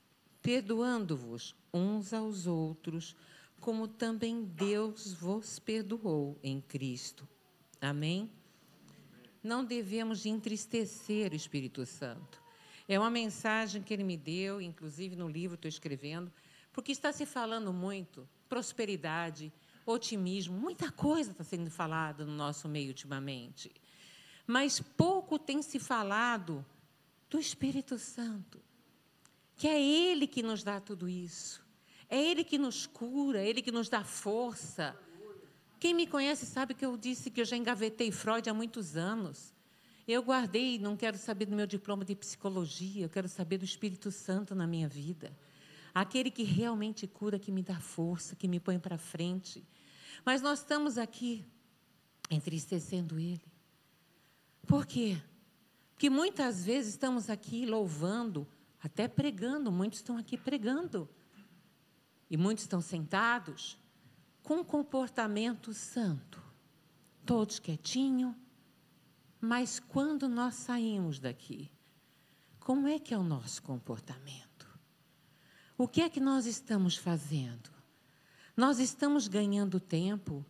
perdoando-vos 0.42 1.56
uns 1.72 2.12
aos 2.12 2.46
outros, 2.46 3.16
como 3.60 3.88
também 3.88 4.44
Deus 4.44 5.12
vos 5.12 5.58
perdoou 5.58 6.38
em 6.42 6.60
Cristo. 6.60 7.26
Amém? 7.80 8.30
Não 9.48 9.64
devemos 9.64 10.26
entristecer 10.26 11.32
o 11.32 11.34
Espírito 11.34 11.86
Santo. 11.86 12.38
É 12.86 12.98
uma 12.98 13.08
mensagem 13.08 13.82
que 13.82 13.94
ele 13.94 14.04
me 14.04 14.14
deu, 14.14 14.60
inclusive 14.60 15.16
no 15.16 15.26
livro 15.26 15.56
que 15.56 15.66
estou 15.66 15.68
escrevendo, 15.70 16.30
porque 16.70 16.92
está 16.92 17.10
se 17.14 17.24
falando 17.24 17.72
muito 17.72 18.28
prosperidade, 18.46 19.50
otimismo, 19.86 20.54
muita 20.54 20.92
coisa 20.92 21.30
está 21.30 21.42
sendo 21.42 21.70
falada 21.70 22.26
no 22.26 22.32
nosso 22.32 22.68
meio 22.68 22.88
ultimamente. 22.88 23.72
Mas 24.46 24.80
pouco 24.80 25.38
tem 25.38 25.62
se 25.62 25.78
falado 25.78 26.62
do 27.30 27.38
Espírito 27.38 27.98
Santo, 27.98 28.60
que 29.56 29.66
é 29.66 29.80
Ele 29.80 30.26
que 30.26 30.42
nos 30.42 30.62
dá 30.62 30.78
tudo 30.78 31.08
isso, 31.08 31.66
é 32.06 32.22
Ele 32.22 32.44
que 32.44 32.58
nos 32.58 32.86
cura, 32.86 33.40
é 33.40 33.48
Ele 33.48 33.62
que 33.62 33.72
nos 33.72 33.88
dá 33.88 34.04
força. 34.04 34.94
Quem 35.78 35.94
me 35.94 36.06
conhece 36.06 36.46
sabe 36.46 36.74
que 36.74 36.84
eu 36.84 36.96
disse 36.96 37.30
que 37.30 37.40
eu 37.40 37.44
já 37.44 37.56
engavetei 37.56 38.10
Freud 38.10 38.48
há 38.48 38.54
muitos 38.54 38.96
anos. 38.96 39.54
Eu 40.06 40.22
guardei, 40.22 40.78
não 40.78 40.96
quero 40.96 41.18
saber 41.18 41.46
do 41.46 41.54
meu 41.54 41.66
diploma 41.66 42.04
de 42.04 42.14
psicologia, 42.14 43.04
eu 43.04 43.10
quero 43.10 43.28
saber 43.28 43.58
do 43.58 43.64
Espírito 43.64 44.10
Santo 44.10 44.54
na 44.54 44.66
minha 44.66 44.88
vida. 44.88 45.36
Aquele 45.94 46.30
que 46.30 46.42
realmente 46.42 47.06
cura, 47.06 47.38
que 47.38 47.52
me 47.52 47.62
dá 47.62 47.78
força, 47.78 48.34
que 48.34 48.48
me 48.48 48.58
põe 48.58 48.78
para 48.78 48.96
frente. 48.96 49.64
Mas 50.24 50.40
nós 50.40 50.60
estamos 50.60 50.96
aqui 50.96 51.44
entristecendo 52.30 53.18
Ele. 53.18 53.44
Por 54.66 54.86
quê? 54.86 55.18
que 55.98 56.08
muitas 56.08 56.64
vezes 56.64 56.92
estamos 56.92 57.28
aqui 57.28 57.66
louvando, 57.66 58.46
até 58.80 59.08
pregando, 59.08 59.72
muitos 59.72 59.98
estão 59.98 60.16
aqui 60.16 60.38
pregando, 60.38 61.08
e 62.30 62.36
muitos 62.36 62.64
estão 62.64 62.80
sentados 62.80 63.76
com 64.48 64.64
comportamento 64.64 65.74
santo, 65.74 66.42
todos 67.26 67.58
quietinho, 67.58 68.34
mas 69.38 69.78
quando 69.78 70.26
nós 70.26 70.54
saímos 70.54 71.18
daqui, 71.18 71.70
como 72.58 72.88
é 72.88 72.98
que 72.98 73.12
é 73.12 73.18
o 73.18 73.22
nosso 73.22 73.62
comportamento? 73.62 74.66
O 75.76 75.86
que 75.86 76.00
é 76.00 76.08
que 76.08 76.18
nós 76.18 76.46
estamos 76.46 76.96
fazendo? 76.96 77.68
Nós 78.56 78.78
estamos 78.78 79.28
ganhando 79.28 79.78
tempo 79.78 80.42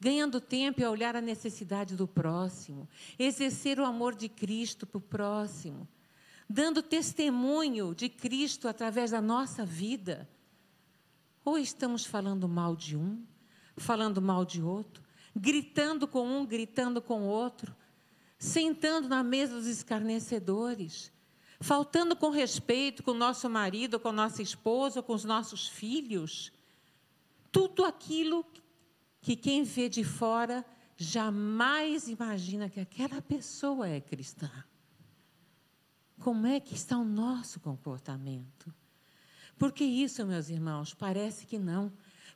Ganhando 0.00 0.40
tempo 0.40 0.82
é 0.82 0.88
olhar 0.88 1.14
a 1.14 1.20
necessidade 1.20 1.94
do 1.94 2.06
próximo, 2.06 2.88
exercer 3.18 3.78
o 3.78 3.84
amor 3.84 4.14
de 4.14 4.28
Cristo 4.28 4.86
para 4.86 4.98
o 4.98 5.00
próximo, 5.00 5.88
dando 6.50 6.82
testemunho 6.82 7.94
de 7.94 8.08
Cristo 8.08 8.66
através 8.68 9.12
da 9.12 9.22
nossa 9.22 9.64
vida. 9.64 10.28
Ou 11.44 11.56
estamos 11.56 12.04
falando 12.04 12.48
mal 12.48 12.74
de 12.74 12.96
um, 12.96 13.24
falando 13.76 14.20
mal 14.20 14.44
de 14.44 14.62
outro, 14.62 15.02
gritando 15.34 16.06
com 16.06 16.26
um, 16.26 16.46
gritando 16.46 17.02
com 17.02 17.22
outro, 17.22 17.74
sentando 18.38 19.08
na 19.08 19.22
mesa 19.22 19.54
dos 19.54 19.66
escarnecedores, 19.66 21.12
faltando 21.60 22.14
com 22.14 22.30
respeito 22.30 23.02
com 23.02 23.12
o 23.12 23.14
nosso 23.14 23.48
marido, 23.48 23.98
com 23.98 24.12
nossa 24.12 24.42
esposa, 24.42 25.02
com 25.02 25.14
os 25.14 25.24
nossos 25.24 25.68
filhos. 25.68 26.52
Tudo 27.50 27.84
aquilo 27.84 28.44
que 29.20 29.34
quem 29.34 29.62
vê 29.62 29.88
de 29.88 30.04
fora 30.04 30.64
jamais 30.96 32.08
imagina 32.08 32.68
que 32.68 32.80
aquela 32.80 33.20
pessoa 33.22 33.88
é 33.88 34.00
cristã. 34.00 34.50
Como 36.20 36.46
é 36.46 36.60
que 36.60 36.74
está 36.74 36.96
o 36.96 37.04
nosso 37.04 37.60
comportamento? 37.60 38.72
Porque 39.58 39.84
isso, 39.84 40.24
meus 40.26 40.48
irmãos, 40.48 40.94
parece 40.94 41.46
que 41.46 41.58
não. 41.58 41.92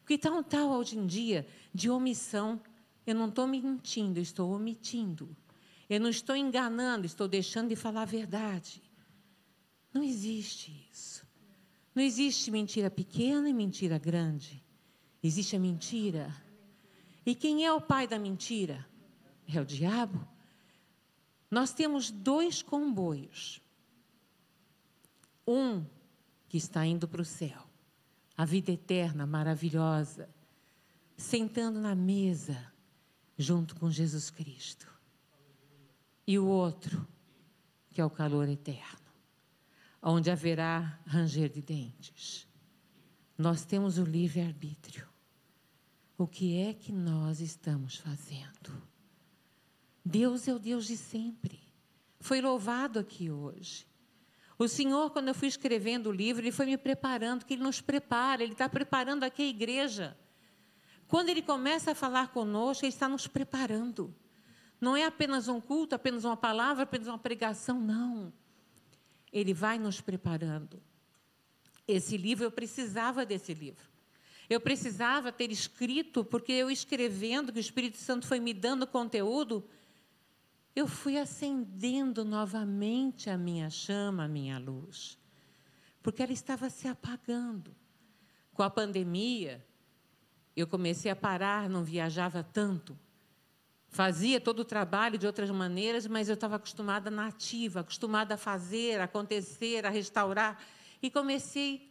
Porque 0.08 0.14
está 0.14 0.30
um 0.30 0.42
tal 0.42 0.70
hoje 0.70 0.98
em 0.98 1.06
dia 1.06 1.46
de 1.74 1.90
omissão. 1.90 2.58
Eu 3.06 3.14
não 3.14 3.28
estou 3.28 3.46
mentindo, 3.46 4.18
eu 4.18 4.22
estou 4.22 4.50
omitindo. 4.50 5.36
Eu 5.86 6.00
não 6.00 6.08
estou 6.08 6.34
enganando, 6.34 7.04
estou 7.04 7.28
deixando 7.28 7.68
de 7.68 7.76
falar 7.76 8.00
a 8.00 8.06
verdade. 8.06 8.82
Não 9.92 10.02
existe 10.02 10.74
isso. 10.90 11.28
Não 11.94 12.02
existe 12.02 12.50
mentira 12.50 12.90
pequena 12.90 13.50
e 13.50 13.52
mentira 13.52 13.98
grande. 13.98 14.64
Existe 15.22 15.56
a 15.56 15.58
mentira 15.58 16.34
e 17.26 17.34
quem 17.34 17.66
é 17.66 17.70
o 17.74 17.78
pai 17.78 18.06
da 18.08 18.18
mentira? 18.18 18.88
É 19.46 19.60
o 19.60 19.64
diabo. 19.66 20.26
Nós 21.50 21.74
temos 21.74 22.10
dois 22.10 22.62
comboios. 22.62 23.60
Um 25.46 25.84
que 26.48 26.56
está 26.56 26.86
indo 26.86 27.06
para 27.06 27.20
o 27.20 27.26
céu, 27.26 27.67
a 28.38 28.46
vida 28.46 28.72
eterna, 28.72 29.26
maravilhosa, 29.26 30.30
sentando 31.14 31.78
na 31.78 31.94
mesa 31.94 32.72
junto 33.36 33.76
com 33.76 33.90
Jesus 33.90 34.30
Cristo. 34.30 34.90
E 36.26 36.38
o 36.38 36.46
outro, 36.46 37.06
que 37.90 38.00
é 38.00 38.04
o 38.04 38.10
calor 38.10 38.48
eterno, 38.48 39.12
onde 40.00 40.30
haverá 40.30 40.98
ranger 41.04 41.50
de 41.50 41.60
dentes. 41.60 42.48
Nós 43.36 43.66
temos 43.66 43.98
o 43.98 44.04
livre-arbítrio 44.04 45.06
o 46.18 46.26
que 46.26 46.58
é 46.58 46.74
que 46.74 46.90
nós 46.90 47.40
estamos 47.40 47.96
fazendo. 47.96 48.82
Deus 50.04 50.48
é 50.48 50.52
o 50.52 50.58
Deus 50.58 50.88
de 50.88 50.96
sempre. 50.96 51.60
Foi 52.18 52.40
louvado 52.40 52.98
aqui 52.98 53.30
hoje. 53.30 53.86
O 54.58 54.66
Senhor, 54.66 55.10
quando 55.10 55.28
eu 55.28 55.34
fui 55.34 55.46
escrevendo 55.46 56.08
o 56.08 56.12
livro, 56.12 56.42
Ele 56.42 56.50
foi 56.50 56.66
me 56.66 56.76
preparando, 56.76 57.44
que 57.44 57.54
Ele 57.54 57.62
nos 57.62 57.80
prepara, 57.80 58.42
Ele 58.42 58.52
está 58.52 58.68
preparando 58.68 59.22
aqui 59.22 59.42
a 59.42 59.46
igreja. 59.46 60.18
Quando 61.06 61.28
Ele 61.28 61.40
começa 61.40 61.92
a 61.92 61.94
falar 61.94 62.28
conosco, 62.28 62.84
Ele 62.84 62.92
está 62.92 63.08
nos 63.08 63.28
preparando. 63.28 64.12
Não 64.80 64.96
é 64.96 65.04
apenas 65.04 65.46
um 65.46 65.60
culto, 65.60 65.94
apenas 65.94 66.24
uma 66.24 66.36
palavra, 66.36 66.82
apenas 66.82 67.06
uma 67.06 67.18
pregação, 67.18 67.80
não. 67.80 68.32
Ele 69.32 69.54
vai 69.54 69.78
nos 69.78 70.00
preparando. 70.00 70.82
Esse 71.86 72.16
livro, 72.16 72.44
eu 72.44 72.50
precisava 72.50 73.24
desse 73.24 73.54
livro. 73.54 73.88
Eu 74.50 74.60
precisava 74.60 75.30
ter 75.30 75.52
escrito, 75.52 76.24
porque 76.24 76.52
eu 76.52 76.70
escrevendo, 76.70 77.52
que 77.52 77.58
o 77.58 77.60
Espírito 77.60 77.98
Santo 77.98 78.26
foi 78.26 78.40
me 78.40 78.52
dando 78.52 78.86
conteúdo, 78.86 79.64
eu 80.74 80.86
fui 80.86 81.18
acendendo 81.18 82.24
novamente 82.24 83.28
a 83.28 83.36
minha 83.36 83.68
chama, 83.68 84.24
a 84.24 84.28
minha 84.28 84.58
luz. 84.58 85.18
Porque 86.02 86.22
ela 86.22 86.32
estava 86.32 86.70
se 86.70 86.86
apagando. 86.86 87.74
Com 88.52 88.62
a 88.62 88.70
pandemia, 88.70 89.64
eu 90.56 90.66
comecei 90.66 91.10
a 91.10 91.16
parar, 91.16 91.68
não 91.68 91.84
viajava 91.84 92.42
tanto. 92.42 92.98
Fazia 93.88 94.40
todo 94.40 94.60
o 94.60 94.64
trabalho 94.64 95.18
de 95.18 95.26
outras 95.26 95.50
maneiras, 95.50 96.06
mas 96.06 96.28
eu 96.28 96.34
estava 96.34 96.56
acostumada 96.56 97.10
na 97.10 97.26
ativa, 97.28 97.80
acostumada 97.80 98.34
a 98.34 98.38
fazer, 98.38 99.00
a 99.00 99.04
acontecer, 99.04 99.86
a 99.86 99.90
restaurar. 99.90 100.60
E 101.00 101.10
comecei 101.10 101.90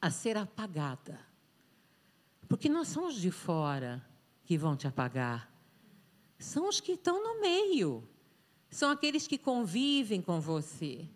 a 0.00 0.10
ser 0.10 0.36
apagada. 0.36 1.20
Porque 2.48 2.68
não 2.68 2.84
são 2.84 3.06
os 3.06 3.14
de 3.14 3.30
fora 3.30 4.04
que 4.44 4.56
vão 4.56 4.76
te 4.76 4.86
apagar. 4.86 5.47
São 6.38 6.68
os 6.68 6.80
que 6.80 6.92
estão 6.92 7.22
no 7.22 7.40
meio. 7.40 8.08
São 8.70 8.90
aqueles 8.90 9.26
que 9.26 9.38
convivem 9.38 10.22
com 10.22 10.40
você. 10.40 11.08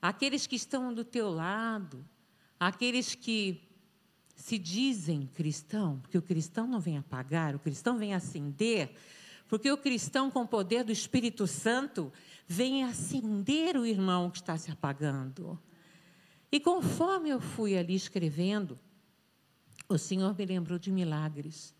Aqueles 0.00 0.46
que 0.46 0.56
estão 0.56 0.94
do 0.94 1.04
teu 1.04 1.30
lado. 1.30 2.04
Aqueles 2.58 3.14
que 3.14 3.60
se 4.36 4.58
dizem 4.58 5.26
cristão, 5.34 6.00
porque 6.00 6.18
o 6.18 6.22
cristão 6.22 6.66
não 6.66 6.80
vem 6.80 6.98
apagar, 6.98 7.54
o 7.54 7.58
cristão 7.58 7.96
vem 7.96 8.14
acender, 8.14 8.94
Porque 9.52 9.70
o 9.70 9.76
cristão, 9.76 10.30
com 10.30 10.44
o 10.44 10.48
poder 10.48 10.82
do 10.82 10.90
Espírito 10.90 11.46
Santo, 11.46 12.10
vem 12.48 12.84
acender 12.84 13.76
o 13.76 13.84
irmão 13.84 14.30
que 14.30 14.38
está 14.38 14.56
se 14.56 14.70
apagando. 14.70 15.60
E 16.50 16.58
conforme 16.58 17.28
eu 17.28 17.38
fui 17.38 17.76
ali 17.76 17.94
escrevendo, 17.94 18.78
o 19.86 19.98
Senhor 19.98 20.34
me 20.34 20.46
lembrou 20.46 20.78
de 20.78 20.90
milagres. 20.90 21.74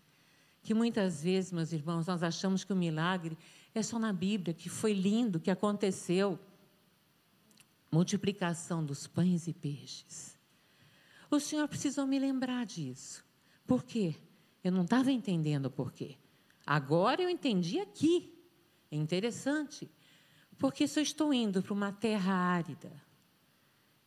Que 0.63 0.73
muitas 0.73 1.21
vezes, 1.21 1.51
meus 1.51 1.73
irmãos, 1.73 2.07
nós 2.07 2.23
achamos 2.23 2.63
que 2.63 2.71
o 2.71 2.75
milagre 2.75 3.37
é 3.75 3.83
só 3.83 3.99
na 3.99 4.13
Bíblia, 4.13 4.53
que 4.53 4.69
foi 4.69 4.93
lindo, 4.93 5.39
que 5.39 5.51
aconteceu. 5.51 6.39
Multiplicação 7.91 8.83
dos 8.83 9.05
pães 9.05 9.47
e 9.47 9.53
peixes. 9.53 10.39
O 11.29 11.39
Senhor 11.39 11.67
precisou 11.67 12.07
me 12.07 12.17
lembrar 12.17 12.65
disso. 12.65 13.25
Por 13.67 13.83
quê? 13.83 14.15
Eu 14.63 14.71
não 14.71 14.83
estava 14.83 15.11
entendendo 15.11 15.65
o 15.65 15.71
porquê. 15.71 16.17
Agora 16.65 17.21
eu 17.21 17.29
entendi 17.29 17.79
aqui. 17.79 18.33
É 18.89 18.95
interessante. 18.95 19.91
Porque 20.57 20.87
se 20.87 20.99
eu 20.99 21.03
estou 21.03 21.33
indo 21.33 21.61
para 21.61 21.73
uma 21.73 21.91
terra 21.91 22.33
árida, 22.33 22.91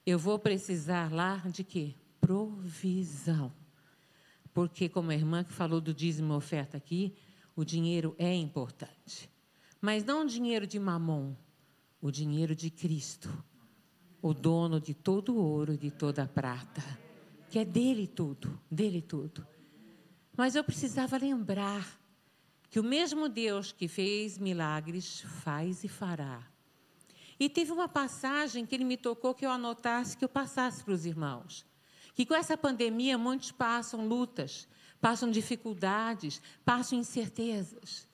eu 0.07 0.19
vou 0.19 0.39
precisar 0.39 1.13
lá 1.13 1.37
de 1.49 1.63
quê? 1.63 1.95
Provisão. 2.21 3.53
Porque, 4.57 4.89
como 4.89 5.11
a 5.11 5.15
irmã 5.15 5.45
que 5.45 5.53
falou 5.53 5.83
do 5.83 5.93
dízimo 5.93 6.33
oferta 6.33 6.79
aqui, 6.79 7.13
o 7.55 7.63
dinheiro 7.63 8.17
é 8.17 8.35
importante. 8.35 9.31
Mas 9.83 10.03
não 10.03 10.23
o 10.23 10.27
dinheiro 10.27 10.67
de 10.67 10.79
mamon, 10.79 11.35
o 12.01 12.11
dinheiro 12.11 12.57
de 12.57 12.71
Cristo, 12.71 13.29
o 14.23 14.33
dono 14.33 14.81
de 14.81 14.95
todo 14.95 15.35
o 15.35 15.37
ouro 15.37 15.75
e 15.75 15.77
de 15.77 15.91
toda 15.91 16.23
a 16.23 16.27
prata, 16.27 16.83
que 17.51 17.59
é 17.59 17.67
dele 17.67 18.07
tudo, 18.07 18.59
dele 18.71 19.03
tudo. 19.03 19.47
Mas 20.35 20.55
eu 20.55 20.65
precisava 20.65 21.19
lembrar 21.19 21.87
que 22.71 22.81
o 22.81 22.83
mesmo 22.83 23.29
Deus 23.29 23.73
que 23.73 23.87
fez 23.87 24.39
milagres 24.39 25.21
faz 25.21 25.85
e 25.85 25.89
fará. 25.89 26.43
E 27.39 27.51
teve 27.51 27.73
uma 27.73 27.89
passagem 27.91 28.65
que 28.65 28.75
ele 28.75 28.85
me 28.85 28.97
tocou 28.97 29.35
que 29.35 29.45
eu 29.45 29.51
anotasse, 29.51 30.17
que 30.17 30.25
eu 30.25 30.31
passasse 30.31 30.83
para 30.83 30.95
os 30.95 31.05
irmãos. 31.05 31.67
Que 32.17 32.25
com 32.25 32.35
essa 32.35 32.57
pandemia 32.57 33.19
muitos 33.19 33.53
passam 33.53 34.09
lutas, 34.09 34.67
passam 35.03 35.31
dificuldades, 35.31 36.41
passam 36.65 36.99
incertezas. 36.99 38.09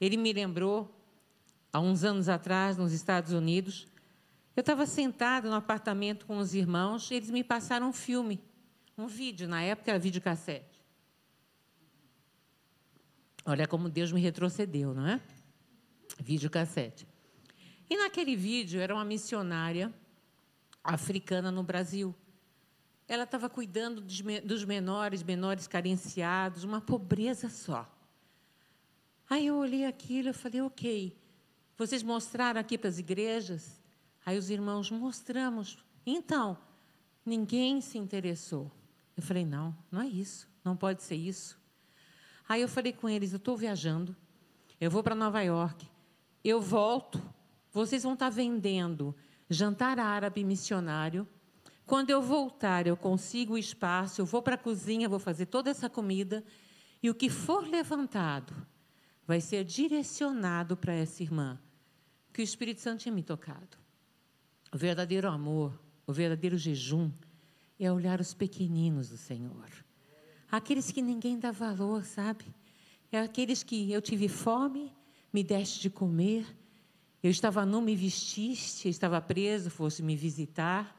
Ele 0.00 0.16
me 0.16 0.32
lembrou, 0.32 0.96
há 1.72 1.80
uns 1.80 2.04
anos 2.04 2.28
atrás, 2.28 2.76
nos 2.76 2.92
Estados 2.92 3.32
Unidos, 3.32 3.88
eu 4.54 4.60
estava 4.60 4.86
sentada 4.86 5.50
no 5.50 5.56
apartamento 5.56 6.24
com 6.24 6.38
os 6.38 6.54
irmãos, 6.54 7.10
eles 7.10 7.28
me 7.28 7.42
passaram 7.42 7.88
um 7.88 7.92
filme, 7.92 8.40
um 8.96 9.08
vídeo, 9.08 9.48
na 9.48 9.60
época 9.60 9.90
era 9.90 9.98
videocassete. 9.98 10.80
Olha 13.44 13.66
como 13.66 13.88
Deus 13.88 14.12
me 14.12 14.20
retrocedeu, 14.20 14.94
não 14.94 15.04
é? 15.04 15.20
Vídeo 16.20 16.48
cassete. 16.48 17.08
E 17.90 17.96
naquele 17.96 18.36
vídeo 18.36 18.80
era 18.80 18.94
uma 18.94 19.04
missionária 19.04 19.92
africana 20.84 21.50
no 21.50 21.64
Brasil. 21.64 22.14
Ela 23.08 23.24
estava 23.24 23.48
cuidando 23.48 24.00
dos 24.00 24.64
menores, 24.64 25.22
menores 25.22 25.66
carenciados, 25.66 26.64
uma 26.64 26.80
pobreza 26.80 27.48
só. 27.48 27.88
Aí 29.28 29.46
eu 29.46 29.56
olhei 29.56 29.84
aquilo 29.84 30.30
e 30.30 30.32
falei, 30.32 30.60
ok, 30.60 31.16
vocês 31.76 32.02
mostraram 32.02 32.60
aqui 32.60 32.76
para 32.78 32.88
as 32.88 32.98
igrejas? 32.98 33.80
Aí 34.24 34.38
os 34.38 34.50
irmãos, 34.50 34.90
mostramos. 34.90 35.78
Então, 36.04 36.58
ninguém 37.24 37.80
se 37.80 37.98
interessou. 37.98 38.70
Eu 39.16 39.22
falei, 39.22 39.44
não, 39.44 39.76
não 39.90 40.02
é 40.02 40.06
isso, 40.06 40.48
não 40.64 40.76
pode 40.76 41.02
ser 41.02 41.16
isso. 41.16 41.58
Aí 42.48 42.60
eu 42.60 42.68
falei 42.68 42.92
com 42.92 43.08
eles: 43.08 43.32
eu 43.32 43.38
estou 43.38 43.56
viajando, 43.56 44.14
eu 44.80 44.90
vou 44.90 45.02
para 45.02 45.14
Nova 45.14 45.40
York, 45.42 45.88
eu 46.44 46.60
volto, 46.60 47.20
vocês 47.72 48.02
vão 48.02 48.14
estar 48.14 48.26
tá 48.26 48.30
vendendo 48.30 49.14
jantar 49.48 49.98
árabe 49.98 50.44
missionário. 50.44 51.26
Quando 51.86 52.10
eu 52.10 52.20
voltar, 52.20 52.86
eu 52.86 52.96
consigo 52.96 53.54
o 53.54 53.58
espaço, 53.58 54.20
eu 54.20 54.26
vou 54.26 54.42
para 54.42 54.56
a 54.56 54.58
cozinha, 54.58 55.08
vou 55.08 55.18
fazer 55.18 55.46
toda 55.46 55.70
essa 55.70 55.88
comida, 55.88 56.44
e 57.02 57.08
o 57.08 57.14
que 57.14 57.30
for 57.30 57.66
levantado 57.66 58.54
vai 59.26 59.40
ser 59.40 59.64
direcionado 59.64 60.76
para 60.76 60.92
essa 60.92 61.22
irmã, 61.22 61.58
que 62.32 62.42
o 62.42 62.44
Espírito 62.44 62.80
Santo 62.80 63.00
tinha 63.00 63.14
me 63.14 63.22
tocado. 63.22 63.78
O 64.72 64.76
verdadeiro 64.76 65.28
amor, 65.28 65.80
o 66.06 66.12
verdadeiro 66.12 66.58
jejum, 66.58 67.10
é 67.78 67.90
olhar 67.90 68.20
os 68.20 68.34
pequeninos 68.34 69.08
do 69.08 69.16
Senhor 69.16 69.86
aqueles 70.50 70.90
que 70.90 71.02
ninguém 71.02 71.38
dá 71.38 71.50
valor, 71.50 72.04
sabe? 72.04 72.44
É 73.10 73.20
aqueles 73.20 73.62
que 73.62 73.92
eu 73.92 74.00
tive 74.00 74.28
fome, 74.28 74.92
me 75.32 75.42
deste 75.42 75.80
de 75.80 75.90
comer, 75.90 76.46
eu 77.22 77.30
estava 77.30 77.66
nu, 77.66 77.80
me 77.80 77.96
vestiste, 77.96 78.86
eu 78.86 78.90
estava 78.90 79.20
preso, 79.20 79.70
fosse 79.70 80.02
me 80.02 80.16
visitar. 80.16 80.95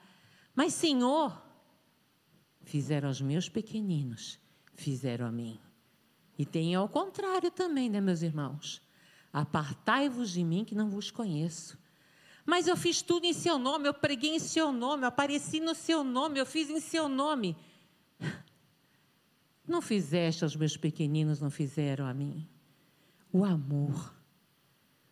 Mas, 0.57 0.73
Senhor, 0.73 1.39
fizeram 2.63 3.09
aos 3.09 3.21
meus 3.21 3.47
pequeninos, 3.47 4.39
fizeram 4.73 5.27
a 5.27 5.31
mim. 5.31 5.59
E 6.35 6.47
tem 6.47 6.73
ao 6.73 6.89
contrário 6.89 7.51
também, 7.51 7.87
né, 7.91 8.01
meus 8.01 8.23
irmãos? 8.23 8.81
Apartai-vos 9.31 10.31
de 10.31 10.43
mim 10.43 10.65
que 10.65 10.73
não 10.73 10.89
vos 10.89 11.11
conheço. 11.11 11.77
Mas 12.43 12.65
eu 12.65 12.75
fiz 12.75 13.03
tudo 13.03 13.25
em 13.25 13.33
seu 13.33 13.59
nome, 13.59 13.87
eu 13.87 13.93
preguei 13.93 14.31
em 14.31 14.39
seu 14.39 14.71
nome, 14.71 15.03
eu 15.03 15.09
apareci 15.09 15.59
no 15.59 15.75
seu 15.75 16.03
nome, 16.03 16.39
eu 16.39 16.45
fiz 16.45 16.71
em 16.71 16.79
seu 16.79 17.07
nome. 17.07 17.55
Não 19.67 19.79
fizeste 19.79 20.43
aos 20.43 20.55
meus 20.55 20.75
pequeninos, 20.75 21.39
não 21.39 21.51
fizeram 21.51 22.07
a 22.07 22.15
mim. 22.15 22.49
O 23.31 23.45
amor. 23.45 24.11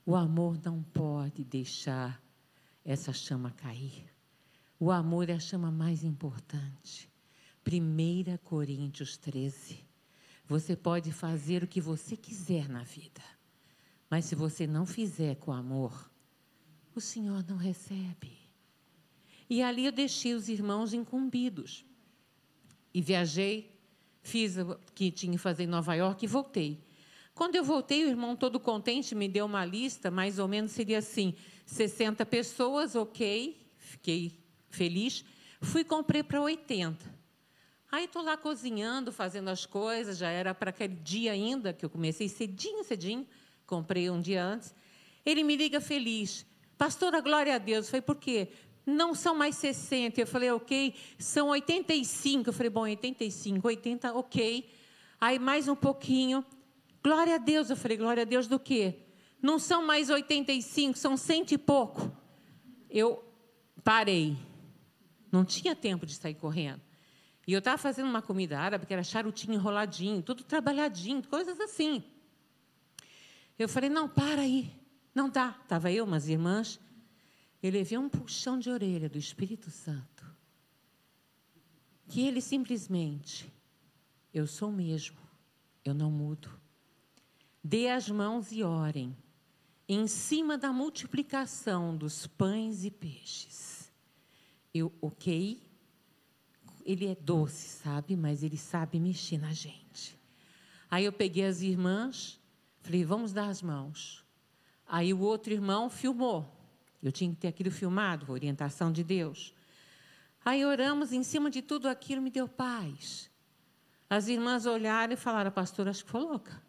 O 0.03 0.15
amor 0.15 0.60
não 0.65 0.81
pode 0.81 1.43
deixar 1.43 2.19
essa 2.84 3.13
chama 3.13 3.51
cair. 3.51 4.14
O 4.80 4.92
amor 4.92 5.30
é 5.30 5.34
a 5.34 5.40
chama 5.40 5.72
mais 5.72 6.04
importante. 6.04 7.10
1 7.66 8.38
Coríntios 8.44 9.18
13. 9.18 9.80
Você 10.48 10.76
pode 10.76 11.12
fazer 11.12 11.64
o 11.64 11.68
que 11.68 11.82
você 11.82 12.16
quiser 12.16 12.70
na 12.70 12.84
vida, 12.84 13.24
mas 14.10 14.26
se 14.26 14.36
você 14.36 14.68
não 14.68 14.86
fizer 14.86 15.36
com 15.36 15.52
amor, 15.52 16.12
o 16.94 17.02
Senhor 17.02 17.44
não 17.48 17.58
recebe. 17.58 18.38
E 19.50 19.64
ali 19.64 19.86
eu 19.86 19.92
deixei 19.92 20.34
os 20.34 20.50
irmãos 20.50 20.94
incumbidos. 20.94 21.84
E 22.94 23.02
viajei 23.02 23.76
fiz 24.26 24.58
o 24.58 24.78
que 24.96 25.12
tinha 25.12 25.34
que 25.34 25.38
fazer 25.38 25.64
em 25.64 25.68
Nova 25.68 25.94
York 25.94 26.26
e 26.26 26.28
voltei. 26.28 26.84
Quando 27.34 27.56
eu 27.56 27.64
voltei, 27.64 28.04
o 28.04 28.10
irmão 28.10 28.36
todo 28.36 28.60
contente 28.60 29.14
me 29.14 29.28
deu 29.28 29.46
uma 29.46 29.64
lista, 29.64 30.10
mais 30.10 30.40
ou 30.40 30.48
menos 30.48 30.72
seria 30.72 30.98
assim: 30.98 31.36
60 31.66 32.26
pessoas, 32.26 32.96
ok, 32.96 33.56
fiquei 33.78 34.44
feliz. 34.76 35.24
Fui 35.62 35.84
comprei 35.84 36.22
para 36.22 36.42
80. 36.42 37.16
Aí 37.92 38.06
estou 38.06 38.22
lá 38.22 38.36
cozinhando, 38.36 39.12
fazendo 39.12 39.50
as 39.50 39.66
coisas, 39.66 40.18
já 40.18 40.30
era 40.30 40.54
para 40.54 40.70
aquele 40.70 40.96
dia 40.96 41.32
ainda, 41.32 41.72
que 41.72 41.86
eu 41.86 41.90
comecei 41.90 42.28
cedinho, 42.28 42.84
cedinho, 42.84 43.26
comprei 43.66 44.10
um 44.10 44.20
dia 44.20 44.44
antes. 44.44 44.76
Ele 45.26 45.44
me 45.44 45.56
liga 45.56 45.80
feliz. 45.80 46.46
Pastora, 46.78 47.22
glória 47.22 47.56
a 47.56 47.58
Deus. 47.58 47.86
Eu 47.86 47.92
falei, 47.92 48.02
por 48.02 48.18
quê? 48.18 48.50
não 48.86 49.16
são 49.16 49.34
mais 49.34 49.56
60. 49.56 50.22
Eu 50.22 50.28
falei, 50.28 50.52
ok, 50.52 50.94
são 51.18 51.48
85. 51.48 52.50
Eu 52.50 52.54
falei, 52.54 52.70
bom, 52.70 52.82
85, 52.82 53.68
80, 53.68 54.14
ok. 54.14 54.70
Aí 55.20 55.40
mais 55.40 55.68
um 55.68 55.76
pouquinho. 55.76 56.46
Glória 57.04 57.36
a 57.36 57.38
Deus. 57.38 57.70
Eu 57.70 57.76
falei, 57.76 57.98
glória 57.98 58.22
a 58.22 58.26
Deus 58.26 58.48
do 58.48 58.60
quê? 58.60 59.00
Não 59.42 59.58
são 59.60 59.86
mais 59.86 60.10
85, 60.10 60.98
são 60.98 61.18
cento 61.18 61.52
e 61.52 61.58
pouco. 61.58 62.12
Eu 62.90 63.24
parei. 63.84 64.38
Não 65.36 65.43
tinha 65.43 65.76
tempo 65.76 66.06
de 66.06 66.15
sair 66.15 66.36
correndo. 66.36 66.82
E 67.45 67.52
eu 67.52 67.60
estava 67.60 67.78
fazendo 67.78 68.08
uma 68.08 68.21
comida 68.21 68.58
árabe 68.58 68.86
que 68.86 68.93
era 68.93 69.04
charutinho 69.04 69.56
enroladinho, 69.56 70.21
tudo 70.21 70.45
trabalhadinho, 70.45 71.21
coisas 71.28 71.60
assim. 71.60 72.02
Eu 73.60 73.67
falei, 73.67 73.89
não, 73.89 74.08
para 74.08 74.43
aí. 74.43 74.71
Não 75.13 75.30
dá. 75.30 75.60
Estava 75.62 75.91
eu, 75.91 76.06
umas 76.06 76.30
irmãs. 76.30 76.80
Eu 77.62 77.69
levei 77.69 77.98
um 77.98 78.08
puxão 78.08 78.58
de 78.58 78.69
orelha 78.69 79.10
do 79.10 79.17
Espírito 79.17 79.69
Santo. 79.69 80.26
Que 82.08 82.26
ele 82.26 82.39
simplesmente, 82.39 83.52
eu 84.34 84.48
sou 84.48 84.69
o 84.69 84.74
mesmo, 84.74 85.17
eu 85.84 85.93
não 85.93 86.10
mudo. 86.10 86.50
Dê 87.62 87.89
as 87.89 88.10
mãos 88.10 88.54
e 88.54 88.63
orem, 88.63 89.13
em 89.86 90.08
cima 90.08 90.58
da 90.58 90.71
multiplicação 90.71 91.93
dos 91.98 92.26
pães 92.26 92.86
e 92.86 92.89
peixes. 92.89 93.75
Eu, 94.78 94.92
ok, 95.02 95.66
ele 96.86 97.08
é 97.08 97.16
doce, 97.16 97.80
sabe, 97.80 98.14
mas 98.18 98.44
ele 98.44 98.58
sabe 98.58 99.00
mexer 99.00 99.38
na 99.38 99.54
gente. 99.54 100.20
Aí 100.92 101.06
eu 101.06 101.14
peguei 101.14 101.46
as 101.46 101.62
irmãs, 101.62 102.38
falei, 102.82 103.06
vamos 103.06 103.32
dar 103.32 103.48
as 103.48 103.62
mãos. 103.62 104.22
Aí 104.86 105.14
o 105.14 105.20
outro 105.20 105.54
irmão 105.54 105.90
filmou. 105.90 106.54
Eu 107.02 107.10
tinha 107.10 107.32
que 107.32 107.38
ter 107.38 107.48
aquilo 107.48 107.72
filmado, 107.72 108.30
orientação 108.30 108.92
de 108.92 109.02
Deus. 109.02 109.54
Aí 110.44 110.66
oramos, 110.66 111.14
em 111.14 111.24
cima 111.24 111.50
de 111.50 111.62
tudo 111.62 111.88
aquilo 111.88 112.22
me 112.22 112.30
deu 112.30 112.46
paz. 112.46 113.32
As 114.10 114.28
irmãs 114.28 114.66
olharam 114.66 115.14
e 115.14 115.16
falaram, 115.16 115.48
a 115.48 115.52
pastora, 115.52 115.90
acho 115.90 116.04
que 116.04 116.12
foi 116.12 116.20
louca. 116.20 116.62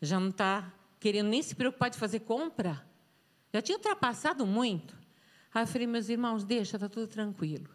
Já 0.00 0.18
não 0.18 0.30
está 0.30 0.74
querendo 0.98 1.28
nem 1.28 1.40
se 1.40 1.54
preocupar 1.54 1.88
de 1.88 1.98
fazer 1.98 2.18
compra. 2.18 2.84
Já 3.52 3.62
tinha 3.62 3.78
ultrapassado 3.78 4.44
muito. 4.44 5.00
Aí 5.54 5.62
eu 5.62 5.66
falei, 5.66 5.86
meus 5.86 6.08
irmãos, 6.08 6.44
deixa, 6.44 6.76
está 6.76 6.88
tudo 6.88 7.06
tranquilo. 7.06 7.68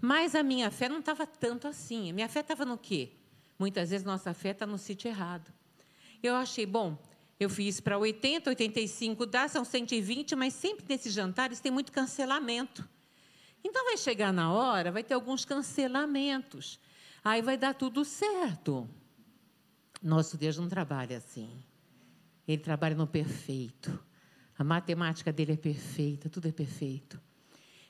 Mas 0.00 0.34
a 0.34 0.42
minha 0.42 0.70
fé 0.70 0.88
não 0.88 0.98
estava 0.98 1.26
tanto 1.26 1.66
assim. 1.66 2.10
A 2.10 2.12
minha 2.12 2.28
fé 2.28 2.40
estava 2.40 2.64
no 2.64 2.76
quê? 2.76 3.12
Muitas 3.58 3.90
vezes 3.90 4.04
nossa 4.04 4.34
fé 4.34 4.50
está 4.50 4.66
no 4.66 4.76
sítio 4.76 5.08
errado. 5.08 5.50
Eu 6.22 6.34
achei, 6.34 6.66
bom, 6.66 6.98
eu 7.38 7.48
fiz 7.48 7.80
para 7.80 7.98
80, 7.98 8.50
85 8.50 9.26
dá, 9.26 9.48
são 9.48 9.64
120, 9.64 10.34
mas 10.36 10.54
sempre 10.54 10.84
nesses 10.88 11.12
jantares 11.12 11.60
tem 11.60 11.72
muito 11.72 11.92
cancelamento. 11.92 12.86
Então 13.64 13.84
vai 13.84 13.96
chegar 13.96 14.32
na 14.32 14.52
hora, 14.52 14.92
vai 14.92 15.02
ter 15.02 15.14
alguns 15.14 15.44
cancelamentos. 15.44 16.78
Aí 17.24 17.42
vai 17.42 17.56
dar 17.56 17.74
tudo 17.74 18.04
certo. 18.04 18.88
Nosso 20.02 20.36
Deus 20.36 20.56
não 20.56 20.68
trabalha 20.68 21.16
assim. 21.16 21.50
Ele 22.46 22.62
trabalha 22.62 22.94
no 22.94 23.06
perfeito. 23.06 23.98
A 24.58 24.64
matemática 24.64 25.32
dele 25.32 25.52
é 25.52 25.56
perfeita, 25.56 26.28
tudo 26.28 26.48
é 26.48 26.52
perfeito. 26.52 27.20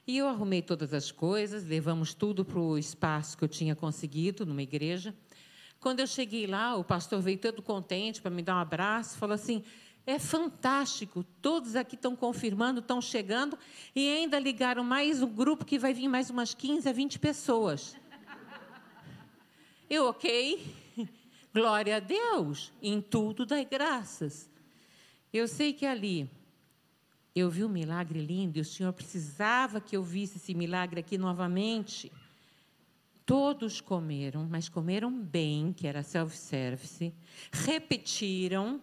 E 0.07 0.19
eu 0.19 0.29
arrumei 0.29 0.63
todas 0.63 0.93
as 0.95 1.11
coisas, 1.11 1.65
levamos 1.65 2.15
tudo 2.15 2.45
para 2.45 2.59
o 2.59 2.79
espaço 2.79 3.37
que 3.37 3.45
eu 3.45 3.49
tinha 3.49 3.75
conseguido 3.75 4.47
numa 4.47 4.63
igreja. 4.63 5.15
Quando 5.81 6.01
eu 6.01 6.07
cheguei 6.07 6.47
lá, 6.47 6.77
o 6.77 6.85
pastor 6.85 7.21
veio 7.21 7.39
todo 7.39 7.63
contente 7.63 8.21
para 8.23 8.31
me 8.31 8.43
dar 8.43 8.57
um 8.57 8.61
abraço, 8.61 9.19
falou 9.19 9.35
assim: 9.35 9.65
é 10.07 10.19
fantástico, 10.19 11.25
todos 11.43 11.75
aqui 11.75 11.97
estão 11.97 12.15
confirmando, 12.15 12.79
estão 12.79 13.01
chegando, 13.01 13.59
e 13.95 14.09
ainda 14.09 14.39
ligaram 14.39 14.85
mais 14.85 15.21
um 15.21 15.29
grupo 15.29 15.65
que 15.65 15.79
vai 15.79 15.93
vir 15.93 16.09
mais 16.09 16.31
umas 16.31 16.55
15 16.55 16.89
a 16.89 16.93
20 16.93 17.19
pessoas. 17.19 17.97
Eu, 19.91 20.07
ok, 20.07 20.65
glória 21.53 21.97
a 21.97 22.01
Deus, 22.01 22.73
em 22.81 23.01
tudo 23.01 23.45
dai 23.45 23.65
graças. 23.65 24.49
Eu 25.33 25.49
sei 25.49 25.73
que 25.73 25.85
ali 25.85 26.31
eu 27.37 27.51
vi 27.51 27.63
um 27.63 27.69
milagre 27.69 28.19
lindo 28.19 28.57
e 28.57 28.63
o 28.63 28.65
Senhor 28.65 28.95
precisava 28.95 29.79
que 29.79 29.95
eu 29.95 30.03
visse 30.03 30.39
esse 30.39 30.55
milagre 30.55 31.01
aqui 31.01 31.19
novamente. 31.19 32.11
Todos 33.27 33.79
comeram, 33.79 34.49
mas 34.49 34.71
comeram 34.71 35.13
bem, 35.13 35.71
que 35.71 35.87
era 35.87 36.03
self-service, 36.03 37.13
repetiram 37.53 38.81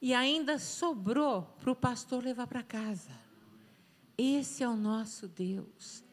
e 0.00 0.14
ainda 0.14 0.56
sobrou 0.56 1.42
para 1.60 1.72
o 1.72 1.74
pastor 1.74 2.22
levar 2.22 2.46
para 2.46 2.62
casa. 2.62 3.10
Esse 4.16 4.62
é 4.62 4.68
o 4.68 4.76
nosso 4.76 5.26
Deus. 5.26 6.04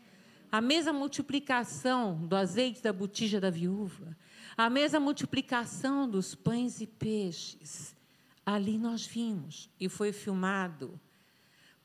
A 0.52 0.60
mesma 0.60 0.94
multiplicação 0.94 2.26
do 2.26 2.36
azeite 2.36 2.82
da 2.82 2.92
botija 2.92 3.40
da 3.40 3.52
viúva, 3.52 4.18
a 4.58 4.68
mesma 4.68 5.00
multiplicação 5.00 6.10
dos 6.10 6.34
pães 6.34 6.82
e 6.82 6.88
peixes. 6.88 7.96
Ali 8.44 8.80
nós 8.80 9.06
vimos 9.06 9.70
e 9.80 9.88
foi 9.88 10.12
filmado 10.12 11.00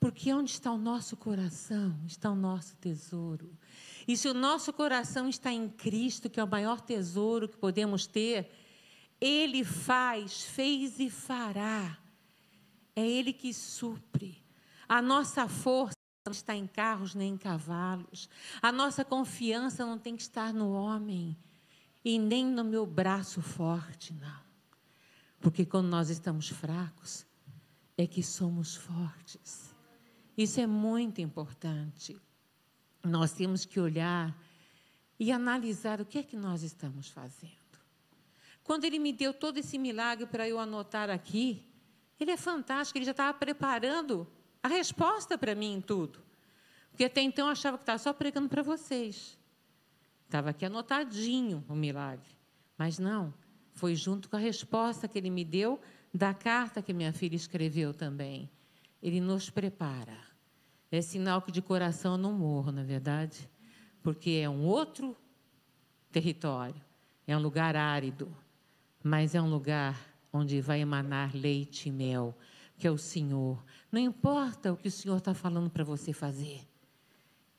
porque 0.03 0.35
onde 0.35 0.51
está 0.51 0.73
o 0.73 0.77
nosso 0.77 1.17
coração, 1.17 1.97
está 2.05 2.29
o 2.29 2.35
nosso 2.35 2.75
tesouro. 2.79 3.57
E 4.07 4.17
se 4.17 4.27
o 4.27 4.35
nosso 4.35 4.73
coração 4.73 5.29
está 5.29 5.53
em 5.53 5.69
Cristo, 5.69 6.29
que 6.29 6.41
é 6.41 6.45
o 6.45 6.49
maior 6.49 6.81
tesouro 6.81 7.49
que 7.49 7.57
podemos 7.57 8.05
ter, 8.05 8.51
Ele 9.21 9.63
faz, 9.63 10.43
fez 10.43 10.99
e 10.99 11.09
fará. 11.09 11.97
É 12.97 13.09
Ele 13.09 13.33
que 13.33 13.55
supre. 13.55 14.43
A 14.89 15.01
nossa 15.01 15.47
força 15.47 15.95
não 16.27 16.33
está 16.33 16.57
em 16.57 16.67
carros 16.67 17.15
nem 17.15 17.35
em 17.35 17.39
cavalos. 17.39 18.29
A 18.61 18.73
nossa 18.73 19.05
confiança 19.05 19.87
não 19.87 20.01
tem 20.01 20.17
que 20.17 20.23
estar 20.23 20.53
no 20.53 20.73
homem 20.73 21.39
e 22.05 22.19
nem 22.19 22.45
no 22.45 22.65
meu 22.65 22.85
braço 22.85 23.41
forte, 23.41 24.13
não. 24.15 24.43
Porque 25.39 25.65
quando 25.65 25.87
nós 25.87 26.11
estamos 26.11 26.49
fracos, 26.49 27.25
é 27.97 28.05
que 28.05 28.21
somos 28.21 28.75
fortes. 28.75 29.72
Isso 30.37 30.61
é 30.61 30.67
muito 30.67 31.21
importante. 31.21 32.17
Nós 33.05 33.33
temos 33.33 33.65
que 33.65 33.79
olhar 33.81 34.37
e 35.19 35.31
analisar 35.31 36.01
o 36.01 36.07
que 36.07 36.19
é 36.19 36.23
que 36.23 36.37
nós 36.37 36.63
estamos 36.63 37.09
fazendo. 37.09 37.53
Quando 38.65 38.85
ele 38.85 38.99
me 38.99 39.13
deu 39.13 39.35
todo 39.35 39.59
esse 39.59 39.77
milagre 39.79 40.27
para 40.27 40.49
eu 40.49 40.59
anotar 40.59 41.11
aqui, 41.11 41.63
ele 42.19 42.31
é 42.31 42.37
fantástico, 42.37 42.99
ele 42.99 43.05
já 43.05 43.11
estava 43.11 43.37
preparando 43.37 44.27
a 44.63 44.69
resposta 44.69 45.37
para 45.37 45.55
mim 45.55 45.75
em 45.75 45.81
tudo. 45.81 46.21
Porque 46.91 47.05
até 47.05 47.21
então 47.21 47.47
eu 47.47 47.53
achava 47.53 47.77
que 47.77 47.83
estava 47.83 47.99
só 47.99 48.13
pregando 48.13 48.49
para 48.49 48.63
vocês. 48.63 49.37
Estava 50.27 50.51
aqui 50.51 50.65
anotadinho 50.65 51.65
o 51.69 51.75
milagre. 51.75 52.29
Mas 52.79 52.99
não, 52.99 53.35
foi 53.73 53.95
junto 53.95 54.29
com 54.29 54.37
a 54.37 54.39
resposta 54.39 55.09
que 55.09 55.19
ele 55.19 55.31
me 55.31 55.45
deu 55.45 55.81
da 56.15 56.33
carta 56.33 56.83
que 56.83 56.93
minha 56.93 57.13
filha 57.13 57.37
escreveu 57.37 57.93
também. 57.93 58.49
Ele 59.03 59.21
nos 59.21 59.51
prepara. 59.51 60.17
É 60.91 61.01
sinal 61.01 61.43
que 61.43 61.51
de 61.51 61.61
coração 61.63 62.13
eu 62.13 62.19
não 62.19 62.33
morro, 62.33 62.71
na 62.71 62.83
é 62.83 62.85
verdade, 62.85 63.49
porque 64.03 64.41
é 64.43 64.49
um 64.49 64.65
outro 64.65 65.17
território, 66.11 66.81
é 67.27 67.37
um 67.37 67.41
lugar 67.41 67.75
árido, 67.75 68.35
mas 69.03 69.35
é 69.35 69.41
um 69.41 69.49
lugar 69.49 69.99
onde 70.33 70.61
vai 70.61 70.81
emanar 70.81 71.35
leite 71.35 71.89
e 71.89 71.93
mel, 71.93 72.37
que 72.79 72.87
é 72.87 72.91
o 72.91 72.99
Senhor. 72.99 73.65
Não 73.91 73.99
importa 74.01 74.73
o 74.73 74.77
que 74.77 74.89
o 74.89 74.91
Senhor 74.91 75.17
está 75.17 75.33
falando 75.33 75.71
para 75.71 75.83
você 75.83 76.13
fazer. 76.13 76.61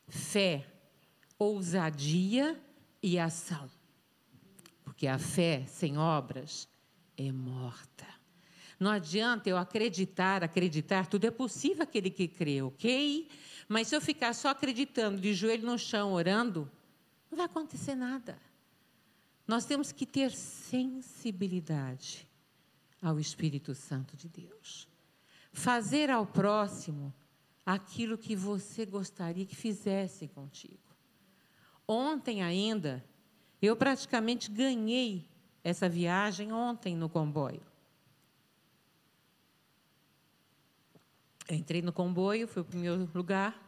Fé, 0.08 0.68
ousadia 1.38 2.60
e 3.02 3.18
ação. 3.18 3.70
Porque 4.84 5.08
a 5.08 5.18
fé 5.18 5.66
sem 5.66 5.98
obras 5.98 6.68
é 7.18 7.32
morta. 7.32 8.13
Não 8.80 8.92
adianta 8.92 9.50
eu 9.50 9.58
acreditar, 9.58 10.44
acreditar, 10.44 11.08
tudo 11.08 11.26
é 11.26 11.32
possível 11.32 11.84
aquele 11.84 12.10
que 12.10 12.28
crê, 12.28 12.62
ok? 12.62 13.30
Mas 13.68 13.88
se 13.88 13.96
eu 13.96 14.02
ficar 14.02 14.34
só 14.34 14.50
acreditando, 14.50 15.20
de 15.22 15.34
joelho 15.34 15.66
no 15.66 15.78
chão, 15.78 16.14
orando, 16.14 16.70
não 17.30 17.38
vai 17.38 17.46
acontecer 17.46 17.96
nada. 17.96 18.38
Nós 19.48 19.66
temos 19.66 19.92
que 19.92 20.06
ter 20.06 20.32
sensibilidade 20.32 22.28
ao 23.02 23.20
Espírito 23.20 23.76
Santo 23.76 24.16
de 24.16 24.30
Deus. 24.30 24.88
Fazer 25.52 26.10
ao 26.10 26.26
próximo 26.26 27.14
aquilo 27.66 28.18
que 28.18 28.36
você 28.36 28.86
gostaria 28.86 29.46
que 29.46 29.56
fizesse 29.56 30.28
contigo. 30.28 30.80
Ontem 31.88 32.42
ainda, 32.42 33.04
eu 33.62 33.76
praticamente 33.76 34.50
ganhei 34.50 35.28
essa 35.64 35.88
viagem 35.88 36.52
ontem 36.52 36.96
no 36.96 37.10
comboio. 37.10 37.62
Entrei 41.50 41.82
no 41.82 41.92
comboio, 41.92 42.48
fui 42.48 42.64
para 42.64 42.78
o 42.78 42.80
meu 42.80 43.10
lugar. 43.14 43.60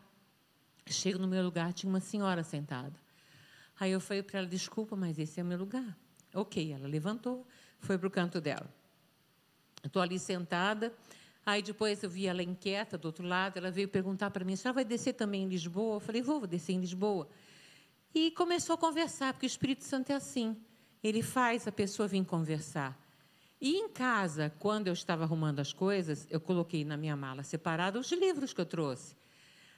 Chego 0.87 1.17
no 1.17 1.27
meu 1.27 1.43
lugar, 1.43 1.73
tinha 1.73 1.89
uma 1.89 1.99
senhora 1.99 2.43
sentada. 2.43 2.93
Aí 3.79 3.91
eu 3.91 3.99
falei 3.99 4.23
para 4.23 4.39
ela: 4.39 4.47
desculpa, 4.47 4.95
mas 4.95 5.17
esse 5.17 5.39
é 5.39 5.43
o 5.43 5.45
meu 5.45 5.57
lugar. 5.57 5.97
Ok, 6.33 6.71
ela 6.71 6.87
levantou, 6.87 7.45
foi 7.79 7.97
para 7.97 8.07
o 8.07 8.11
canto 8.11 8.39
dela. 8.39 8.69
Estou 9.83 10.01
ali 10.01 10.19
sentada. 10.19 10.93
Aí 11.45 11.61
depois 11.61 12.01
eu 12.01 12.09
vi 12.09 12.25
ela 12.25 12.41
inquieta 12.41 12.97
do 12.97 13.05
outro 13.05 13.25
lado. 13.25 13.57
Ela 13.57 13.71
veio 13.71 13.87
perguntar 13.87 14.31
para 14.31 14.43
mim: 14.43 14.53
a 14.53 14.57
senhora 14.57 14.75
vai 14.75 14.85
descer 14.85 15.13
também 15.13 15.43
em 15.43 15.47
Lisboa? 15.47 15.97
Eu 15.97 15.99
falei: 15.99 16.21
vou, 16.21 16.39
vou 16.39 16.47
descer 16.47 16.73
em 16.73 16.79
Lisboa. 16.79 17.27
E 18.13 18.31
começou 18.31 18.75
a 18.75 18.77
conversar, 18.77 19.33
porque 19.33 19.45
o 19.45 19.47
Espírito 19.47 19.83
Santo 19.83 20.11
é 20.11 20.15
assim. 20.15 20.55
Ele 21.03 21.21
faz 21.21 21.67
a 21.67 21.71
pessoa 21.71 22.07
vir 22.07 22.23
conversar. 22.25 22.97
E 23.59 23.75
em 23.77 23.89
casa, 23.89 24.53
quando 24.59 24.87
eu 24.87 24.93
estava 24.93 25.23
arrumando 25.23 25.59
as 25.59 25.71
coisas, 25.71 26.27
eu 26.29 26.39
coloquei 26.39 26.83
na 26.83 26.97
minha 26.97 27.15
mala 27.15 27.43
separada 27.43 27.99
os 27.99 28.11
livros 28.11 28.53
que 28.53 28.61
eu 28.61 28.65
trouxe. 28.65 29.15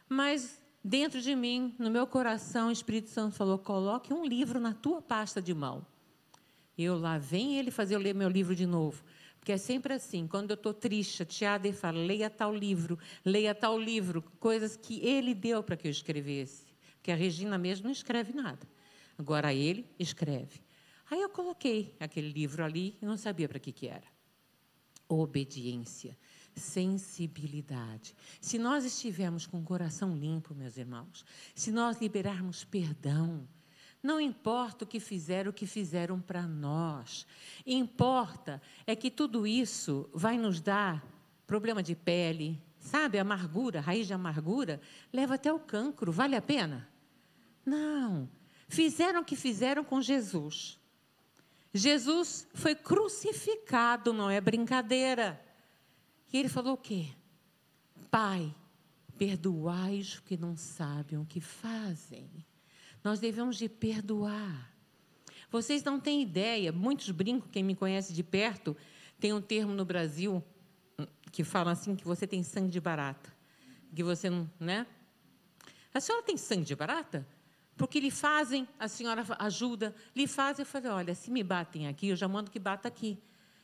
Mas 0.09 0.61
dentro 0.83 1.21
de 1.21 1.35
mim, 1.35 1.75
no 1.77 1.91
meu 1.91 2.07
coração, 2.07 2.69
o 2.69 2.71
Espírito 2.71 3.09
Santo 3.09 3.35
falou: 3.35 3.57
coloque 3.59 4.13
um 4.13 4.25
livro 4.25 4.59
na 4.59 4.73
tua 4.73 5.01
pasta 5.01 5.41
de 5.41 5.53
mão. 5.53 5.85
Eu 6.77 6.97
lá 6.97 7.17
vem 7.17 7.57
ele 7.57 7.71
fazer 7.71 7.95
eu 7.95 7.99
ler 7.99 8.13
meu 8.13 8.29
livro 8.29 8.55
de 8.55 8.65
novo. 8.65 9.03
Porque 9.39 9.51
é 9.51 9.57
sempre 9.57 9.93
assim, 9.93 10.27
quando 10.27 10.51
eu 10.51 10.55
estou 10.55 10.73
triste, 10.73 11.17
chateada, 11.17 11.67
ele 11.67 11.77
fala, 11.77 11.97
leia 11.97 12.29
tal 12.29 12.53
livro, 12.53 12.99
leia 13.23 13.55
tal 13.55 13.79
livro, 13.79 14.21
coisas 14.39 14.75
que 14.75 14.99
ele 14.99 15.33
deu 15.33 15.63
para 15.63 15.77
que 15.77 15.87
eu 15.87 15.91
escrevesse. 15.91 16.65
Porque 16.97 17.11
a 17.11 17.15
Regina 17.15 17.57
mesmo 17.57 17.85
não 17.85 17.91
escreve 17.91 18.33
nada. 18.33 18.67
Agora 19.17 19.53
ele 19.53 19.89
escreve. 19.97 20.66
Aí 21.09 21.21
eu 21.21 21.29
coloquei 21.29 21.95
aquele 21.99 22.29
livro 22.29 22.63
ali 22.63 22.97
e 23.01 23.05
não 23.05 23.17
sabia 23.17 23.47
para 23.47 23.59
que, 23.59 23.71
que 23.71 23.87
era. 23.87 24.07
Obediência, 25.07 26.17
sensibilidade. 26.53 28.13
Se 28.41 28.57
nós 28.57 28.83
estivermos 28.83 29.47
com 29.47 29.59
o 29.59 29.63
coração 29.63 30.17
limpo, 30.17 30.53
meus 30.53 30.75
irmãos, 30.75 31.23
se 31.55 31.71
nós 31.71 32.01
liberarmos 32.01 32.65
perdão, 32.65 33.47
não 34.03 34.19
importa 34.19 34.83
o 34.83 34.87
que 34.87 34.99
fizeram, 34.99 35.51
o 35.51 35.53
que 35.53 35.65
fizeram 35.65 36.19
para 36.19 36.43
nós. 36.43 37.25
Importa 37.65 38.61
é 38.85 38.95
que 38.95 39.09
tudo 39.09 39.47
isso 39.47 40.09
vai 40.13 40.37
nos 40.37 40.59
dar 40.59 41.05
problema 41.45 41.81
de 41.81 41.95
pele, 41.95 42.61
sabe? 42.79 43.17
Amargura, 43.17 43.79
raiz 43.79 44.07
de 44.07 44.13
amargura, 44.13 44.81
leva 45.11 45.35
até 45.35 45.51
o 45.51 45.59
cancro. 45.59 46.11
Vale 46.11 46.35
a 46.35 46.41
pena? 46.41 46.87
Não. 47.65 48.29
Fizeram 48.67 49.21
o 49.21 49.25
que 49.25 49.35
fizeram 49.35 49.83
com 49.83 50.01
Jesus. 50.01 50.77
Jesus 51.77 52.47
foi 52.53 52.75
crucificado, 52.75 54.11
não 54.13 54.29
é 54.29 54.41
brincadeira. 54.41 55.41
E 56.31 56.37
ele 56.37 56.49
falou 56.49 56.73
o 56.73 56.77
quê? 56.77 57.07
Pai, 58.09 58.53
perdoai 59.17 59.99
os 59.99 60.19
que 60.19 60.37
não 60.37 60.55
sabem 60.55 61.19
o 61.19 61.25
que 61.25 61.41
fazem. 61.41 62.29
Nós 63.03 63.19
devemos 63.19 63.57
de 63.57 63.69
perdoar. 63.69 64.73
Vocês 65.49 65.83
não 65.83 65.99
têm 65.99 66.21
ideia, 66.21 66.71
muitos 66.71 67.09
brincam, 67.11 67.49
quem 67.49 67.63
me 67.63 67.75
conhece 67.75 68.13
de 68.13 68.23
perto, 68.23 68.75
tem 69.19 69.33
um 69.33 69.41
termo 69.41 69.73
no 69.73 69.85
Brasil 69.85 70.43
hum, 70.99 71.05
que 71.31 71.43
fala 71.43 71.71
assim 71.71 71.95
que 71.95 72.05
você 72.05 72.27
tem 72.27 72.43
sangue 72.43 72.69
de 72.69 72.81
barata. 72.81 73.33
Que 73.95 74.03
você 74.03 74.29
não, 74.29 74.49
né? 74.59 74.85
A 75.93 75.99
senhora 75.99 76.23
tem 76.23 76.37
sangue 76.37 76.65
de 76.65 76.75
barata? 76.75 77.25
Porque 77.77 77.99
lhe 77.99 78.09
fazem, 78.09 78.67
a 78.79 78.87
senhora 78.87 79.23
ajuda, 79.37 79.95
lhe 80.15 80.25
fazem, 80.25 80.63
eu 80.63 80.65
falei, 80.65 80.89
olha, 80.89 81.15
se 81.15 81.29
me 81.29 81.43
batem 81.43 81.87
aqui, 81.87 82.07
eu 82.07 82.15
já 82.15 82.27
mando 82.27 82.49
que 82.49 82.57
bata 82.57 82.87
aqui. 82.87 83.19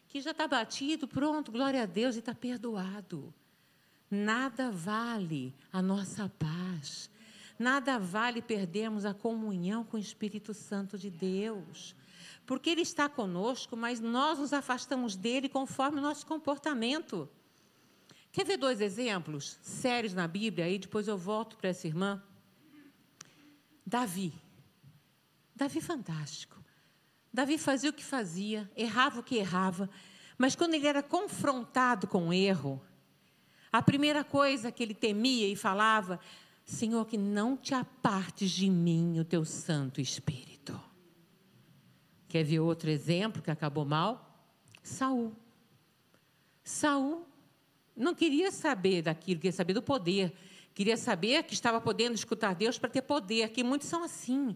Que 0.08 0.22
já 0.22 0.32
está 0.32 0.48
batido, 0.48 1.08
pronto, 1.08 1.52
glória 1.52 1.82
a 1.82 1.86
Deus, 1.88 2.16
e 2.16 2.20
está 2.20 2.36
perdoado. 2.36 3.34
Nada 4.12 4.70
vale 4.70 5.56
a 5.72 5.82
nossa 5.82 6.32
paz. 6.38 7.10
Nada 7.58 7.98
vale 7.98 8.40
perdermos 8.42 9.06
a 9.06 9.14
comunhão 9.14 9.84
com 9.84 9.98
o 9.98 10.00
Espírito 10.00 10.54
Santo 10.54 10.96
de 10.96 11.10
Deus. 11.10 11.96
Porque 12.46 12.70
Ele 12.70 12.82
está 12.82 13.10
conosco, 13.10 13.76
mas 13.76 14.00
nós 14.00 14.38
nos 14.38 14.54
afastamos 14.54 15.16
dele 15.16 15.50
conforme 15.50 15.98
o 15.98 16.02
nosso 16.02 16.28
comportamento. 16.28 17.28
Quer 18.32 18.46
ver 18.46 18.58
dois 18.58 18.82
exemplos 18.82 19.58
sérios 19.64 20.14
na 20.14 20.28
Bíblia? 20.28 20.66
Aí 20.66 20.78
depois 20.78 21.08
eu 21.08 21.18
volto 21.18 21.58
para 21.58 21.70
essa 21.70 21.88
irmã. 21.88 22.22
Davi. 23.86 24.34
Davi 25.56 25.82
fantástico. 25.82 26.64
Davi 27.34 27.58
fazia 27.58 27.90
o 27.90 27.94
que 27.94 28.04
fazia, 28.04 28.70
errava 28.76 29.20
o 29.20 29.24
que 29.24 29.36
errava, 29.36 29.90
mas 30.38 30.56
quando 30.56 30.74
ele 30.76 30.88
era 30.88 31.02
confrontado 31.02 32.08
com 32.08 32.30
o 32.30 32.34
erro, 32.34 32.82
a 33.72 33.82
primeira 33.82 34.24
coisa 34.24 34.72
que 34.72 34.84
ele 34.84 34.94
temia 34.94 35.48
e 35.48 35.56
falava: 35.56 36.20
Senhor, 36.64 37.06
que 37.06 37.18
não 37.18 37.58
te 37.58 37.74
apartes 37.74 38.52
de 38.52 38.70
mim 38.70 39.20
o 39.20 39.26
teu 39.26 39.44
Santo 39.44 40.00
Espírito. 40.00 40.80
Quer 42.28 42.44
ver 42.44 42.60
outro 42.60 42.90
exemplo 42.90 43.42
que 43.42 43.52
acabou 43.52 43.86
mal? 43.86 44.48
Saul. 44.82 45.36
Saul 46.64 47.28
não 47.96 48.16
queria 48.16 48.52
saber 48.52 49.02
daquilo, 49.02 49.40
queria 49.40 49.56
saber 49.56 49.74
do 49.74 49.82
poder. 49.82 50.36
Queria 50.74 50.98
saber 50.98 51.44
que 51.44 51.54
estava 51.54 51.80
podendo 51.80 52.16
escutar 52.16 52.56
Deus 52.56 52.78
para 52.78 52.90
ter 52.90 53.04
poder, 53.04 53.50
que 53.50 53.64
muitos 53.64 53.88
são 53.88 54.04
assim. 54.04 54.56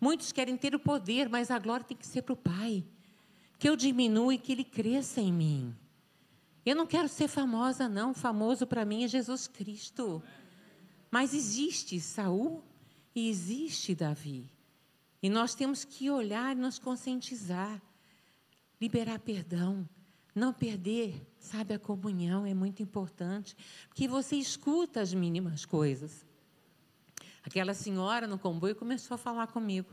Muitos 0.00 0.32
querem 0.32 0.56
ter 0.56 0.74
o 0.74 0.80
poder, 0.80 1.28
mas 1.28 1.50
a 1.50 1.58
glória 1.58 1.86
tem 1.86 1.96
que 1.96 2.06
ser 2.06 2.22
para 2.22 2.32
o 2.32 2.36
Pai. 2.36 2.84
Que 3.58 3.68
eu 3.68 3.76
diminua 3.76 4.34
e 4.34 4.38
que 4.38 4.52
Ele 4.52 4.64
cresça 4.64 5.20
em 5.20 5.32
mim. 5.32 5.76
Eu 6.66 6.74
não 6.74 6.86
quero 6.86 7.08
ser 7.08 7.28
famosa, 7.28 7.88
não. 7.88 8.12
Famoso 8.12 8.66
para 8.66 8.84
mim 8.84 9.04
é 9.04 9.08
Jesus 9.08 9.46
Cristo. 9.46 10.22
Mas 11.10 11.34
existe 11.34 12.00
Saul 12.00 12.62
e 13.14 13.28
existe 13.28 13.94
Davi. 13.94 14.50
E 15.22 15.30
nós 15.30 15.54
temos 15.54 15.84
que 15.84 16.10
olhar 16.10 16.56
e 16.56 16.60
nos 16.60 16.80
conscientizar, 16.80 17.80
liberar 18.80 19.20
perdão, 19.20 19.88
não 20.34 20.52
perder, 20.52 21.14
sabe, 21.42 21.74
a 21.74 21.78
comunhão 21.78 22.46
é 22.46 22.54
muito 22.54 22.82
importante, 22.82 23.56
porque 23.88 24.06
você 24.06 24.36
escuta 24.36 25.00
as 25.00 25.12
mínimas 25.12 25.64
coisas. 25.64 26.24
Aquela 27.42 27.74
senhora 27.74 28.26
no 28.26 28.38
comboio 28.38 28.76
começou 28.76 29.16
a 29.16 29.18
falar 29.18 29.48
comigo. 29.48 29.92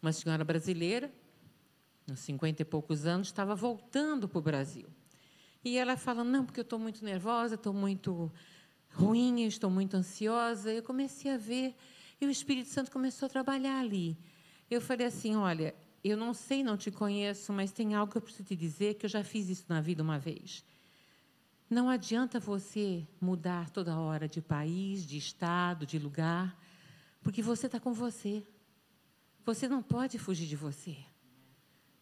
Uma 0.00 0.12
senhora 0.12 0.44
brasileira, 0.44 1.12
uns 2.08 2.20
cinquenta 2.20 2.62
e 2.62 2.64
poucos 2.64 3.04
anos, 3.04 3.26
estava 3.26 3.54
voltando 3.54 4.28
para 4.28 4.38
o 4.38 4.42
Brasil. 4.42 4.86
E 5.64 5.76
ela 5.76 5.96
falando, 5.96 6.30
não, 6.30 6.44
porque 6.44 6.60
eu 6.60 6.64
estou 6.64 6.78
muito 6.78 7.04
nervosa, 7.04 7.56
estou 7.56 7.72
muito 7.72 8.32
ruim, 8.94 9.42
estou 9.42 9.70
muito 9.70 9.96
ansiosa. 9.96 10.72
Eu 10.72 10.82
comecei 10.82 11.32
a 11.32 11.36
ver, 11.36 11.74
e 12.20 12.26
o 12.26 12.30
Espírito 12.30 12.68
Santo 12.68 12.90
começou 12.90 13.26
a 13.26 13.28
trabalhar 13.28 13.80
ali. 13.80 14.16
Eu 14.70 14.80
falei 14.80 15.06
assim: 15.06 15.34
olha, 15.34 15.74
eu 16.10 16.16
não 16.16 16.34
sei, 16.34 16.62
não 16.62 16.76
te 16.76 16.90
conheço, 16.90 17.52
mas 17.52 17.70
tem 17.70 17.94
algo 17.94 18.10
que 18.10 18.18
eu 18.18 18.22
preciso 18.22 18.44
te 18.44 18.56
dizer 18.56 18.94
que 18.94 19.06
eu 19.06 19.10
já 19.10 19.22
fiz 19.22 19.48
isso 19.48 19.64
na 19.68 19.80
vida 19.80 20.02
uma 20.02 20.18
vez. 20.18 20.64
Não 21.70 21.88
adianta 21.88 22.40
você 22.40 23.06
mudar 23.20 23.70
toda 23.70 23.98
hora 23.98 24.28
de 24.28 24.42
país, 24.42 25.06
de 25.06 25.16
estado, 25.16 25.86
de 25.86 25.98
lugar, 25.98 26.58
porque 27.22 27.40
você 27.40 27.66
está 27.66 27.78
com 27.78 27.92
você. 27.92 28.44
Você 29.44 29.68
não 29.68 29.82
pode 29.82 30.18
fugir 30.18 30.46
de 30.46 30.56
você. 30.56 30.96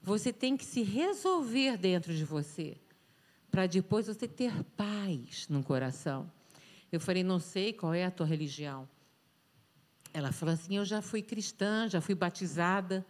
Você 0.02 0.32
tem 0.32 0.56
que 0.56 0.64
se 0.64 0.82
resolver 0.82 1.76
dentro 1.76 2.14
de 2.14 2.24
você, 2.24 2.76
para 3.50 3.66
depois 3.66 4.06
você 4.06 4.26
ter 4.26 4.64
paz 4.76 5.46
no 5.48 5.62
coração. 5.62 6.30
Eu 6.90 6.98
falei, 6.98 7.22
não 7.22 7.38
sei 7.38 7.72
qual 7.72 7.94
é 7.94 8.04
a 8.04 8.10
tua 8.10 8.26
religião. 8.26 8.88
Ela 10.12 10.32
falou 10.32 10.54
assim: 10.54 10.76
eu 10.76 10.84
já 10.84 11.00
fui 11.00 11.22
cristã, 11.22 11.88
já 11.88 12.00
fui 12.00 12.14
batizada. 12.14 13.06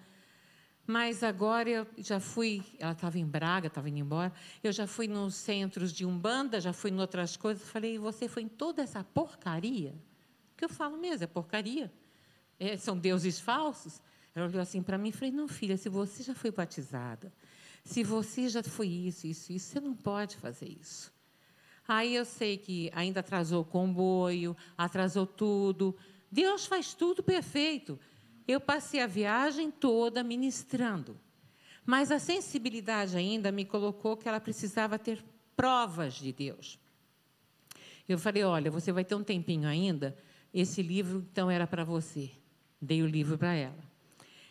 Mas 0.91 1.23
agora 1.23 1.71
eu 1.71 1.87
já 1.99 2.19
fui, 2.19 2.65
ela 2.77 2.91
estava 2.91 3.17
em 3.17 3.25
Braga, 3.25 3.69
estava 3.69 3.89
indo 3.89 4.01
embora, 4.01 4.33
eu 4.61 4.73
já 4.73 4.89
fui 4.89 5.07
nos 5.07 5.37
centros 5.37 5.93
de 5.93 6.05
Umbanda, 6.05 6.61
já 6.61 6.73
fui 6.73 6.91
em 6.91 6.99
outras 6.99 7.37
coisas. 7.37 7.63
Falei, 7.69 7.97
você 7.97 8.27
foi 8.27 8.43
em 8.43 8.49
toda 8.49 8.83
essa 8.83 9.05
porcaria? 9.05 9.95
Que 10.57 10.65
eu 10.65 10.69
falo 10.69 10.99
mesmo, 10.99 11.23
é 11.23 11.27
porcaria. 11.29 11.93
É, 12.59 12.77
são 12.77 12.99
deuses 12.99 13.39
falsos. 13.39 14.03
Ela 14.35 14.49
olhou 14.49 14.61
assim 14.61 14.83
para 14.83 14.99
mim 14.99 15.11
e 15.11 15.13
falei, 15.13 15.31
não, 15.31 15.47
filha, 15.47 15.77
se 15.77 15.89
você 15.89 16.25
já 16.25 16.35
foi 16.35 16.51
batizada, 16.51 17.33
se 17.85 18.03
você 18.03 18.49
já 18.49 18.61
foi 18.61 18.89
isso, 18.89 19.29
isso, 19.29 19.53
isso, 19.53 19.69
você 19.69 19.79
não 19.79 19.95
pode 19.95 20.39
fazer 20.39 20.67
isso. 20.69 21.13
Aí 21.87 22.17
eu 22.17 22.25
sei 22.25 22.59
que 22.59 22.91
ainda 22.93 23.21
atrasou 23.21 23.63
o 23.63 23.65
comboio, 23.65 24.57
atrasou 24.77 25.25
tudo. 25.25 25.97
Deus 26.33 26.67
faz 26.67 26.95
tudo 26.95 27.23
perfeito. 27.23 27.97
Eu 28.47 28.61
passei 28.61 29.01
a 29.01 29.07
viagem 29.07 29.71
toda 29.71 30.23
ministrando. 30.23 31.19
Mas 31.85 32.11
a 32.11 32.19
sensibilidade 32.19 33.17
ainda 33.17 33.51
me 33.51 33.65
colocou 33.65 34.17
que 34.17 34.29
ela 34.29 34.41
precisava 34.41 34.99
ter 34.99 35.25
provas 35.57 36.15
de 36.15 36.33
Deus. 36.33 36.79
Eu 38.09 38.19
falei: 38.19 38.43
olha, 38.45 38.71
você 38.71 38.93
vai 38.93 39.05
ter 39.05 39.15
um 39.15 39.25
tempinho 39.25 39.69
ainda. 39.69 40.17
Esse 40.53 40.83
livro, 40.83 41.27
então, 41.31 41.51
era 41.51 41.67
para 41.67 41.85
você. 41.85 42.31
Dei 42.81 43.03
o 43.03 43.07
livro 43.07 43.39
para 43.39 43.55
ela. 43.55 43.91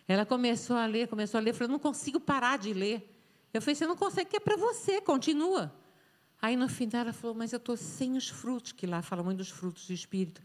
Ela 0.08 0.26
começou 0.26 0.76
a 0.76 0.86
ler, 0.86 1.08
começou 1.08 1.38
a 1.38 1.42
ler. 1.42 1.54
Falei: 1.54 1.72
não 1.72 1.80
consigo 1.80 2.20
parar 2.20 2.58
de 2.58 2.74
ler. 2.74 3.16
Eu 3.54 3.62
falei: 3.62 3.76
você 3.76 3.86
não 3.86 3.96
consegue, 3.96 4.30
que 4.30 4.38
é 4.38 4.40
para 4.40 4.56
você, 4.56 5.02
continua. 5.02 5.74
Aí 6.42 6.56
no 6.56 6.70
final 6.70 7.02
ela 7.02 7.14
falou: 7.14 7.36
mas 7.36 7.52
eu 7.52 7.58
estou 7.58 7.76
sem 7.76 8.16
os 8.16 8.30
frutos, 8.30 8.72
que 8.72 8.88
lá 8.88 9.02
fala 9.02 9.24
muito 9.24 9.38
dos 9.38 9.50
frutos 9.50 9.88
do 9.88 9.94
Espírito. 9.94 10.42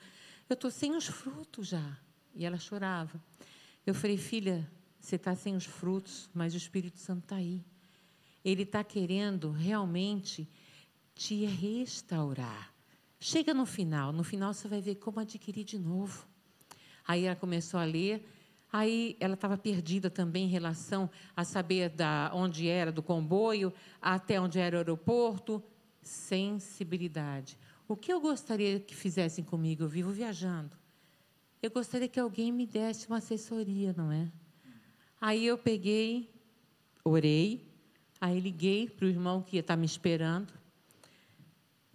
Eu 0.49 0.55
estou 0.55 0.71
sem 0.71 0.95
os 0.97 1.07
frutos 1.07 1.69
já. 1.69 1.99
E 2.35 2.45
ela 2.45 2.59
chorava. 2.59 3.23
Eu 3.87 3.95
falei, 3.95 4.17
filha, 4.17 4.69
você 4.99 5.17
está 5.17 5.35
sem 5.35 5.55
os 5.55 5.65
frutos, 5.65 6.29
mas 6.35 6.55
o 6.55 6.57
Espírito 6.57 6.99
Santo 6.99 7.25
está 7.25 7.37
aí. 7.37 7.63
Ele 8.45 8.63
está 8.63 8.83
querendo 8.83 9.51
realmente 9.51 10.49
te 11.15 11.45
restaurar. 11.45 12.73
Chega 13.21 13.55
no 13.55 13.65
final, 13.65 14.13
no 14.13 14.25
final 14.25 14.53
você 14.53 14.69
vai 14.69 14.81
ver 14.81 14.97
como 14.97 15.21
adquirir 15.21 15.65
de 15.65 15.79
novo. 15.79 16.27
Aí 17.07 17.25
ela 17.25 17.37
começou 17.37 17.79
a 17.79 17.85
ler, 17.85 18.27
aí 18.73 19.17
ela 19.21 19.35
estava 19.35 19.57
perdida 19.57 20.11
também 20.11 20.45
em 20.45 20.51
relação 20.51 21.09
a 21.37 21.45
saber 21.45 21.91
da 21.91 22.31
onde 22.35 22.69
era 22.69 22.91
do 22.91 23.03
comboio, 23.03 23.73
até 24.01 24.41
onde 24.41 24.59
era 24.59 24.77
o 24.77 24.79
aeroporto. 24.79 25.63
Sensibilidade. 26.03 27.59
O 27.87 27.97
que 27.97 28.13
eu 28.13 28.21
gostaria 28.21 28.81
que 28.81 28.95
fizessem 28.95 29.45
comigo? 29.45 29.85
Eu 29.85 29.89
vivo 29.89 30.11
viajando. 30.11 30.84
Eu 31.65 31.71
gostaria 31.71 32.07
que 32.07 32.21
alguém 32.21 32.53
me 32.53 32.67
desse 32.67 33.07
uma 33.07 33.17
assessoria, 33.17 33.95
não 33.97 34.13
é? 34.13 34.31
Aí 35.19 35.47
eu 35.47 35.57
peguei, 35.57 36.31
orei, 37.03 37.67
aí 38.21 38.39
liguei 38.39 38.87
para 38.87 39.07
o 39.07 39.09
irmão 39.09 39.41
que 39.41 39.57
estar 39.57 39.75
me 39.75 39.87
esperando, 39.87 40.53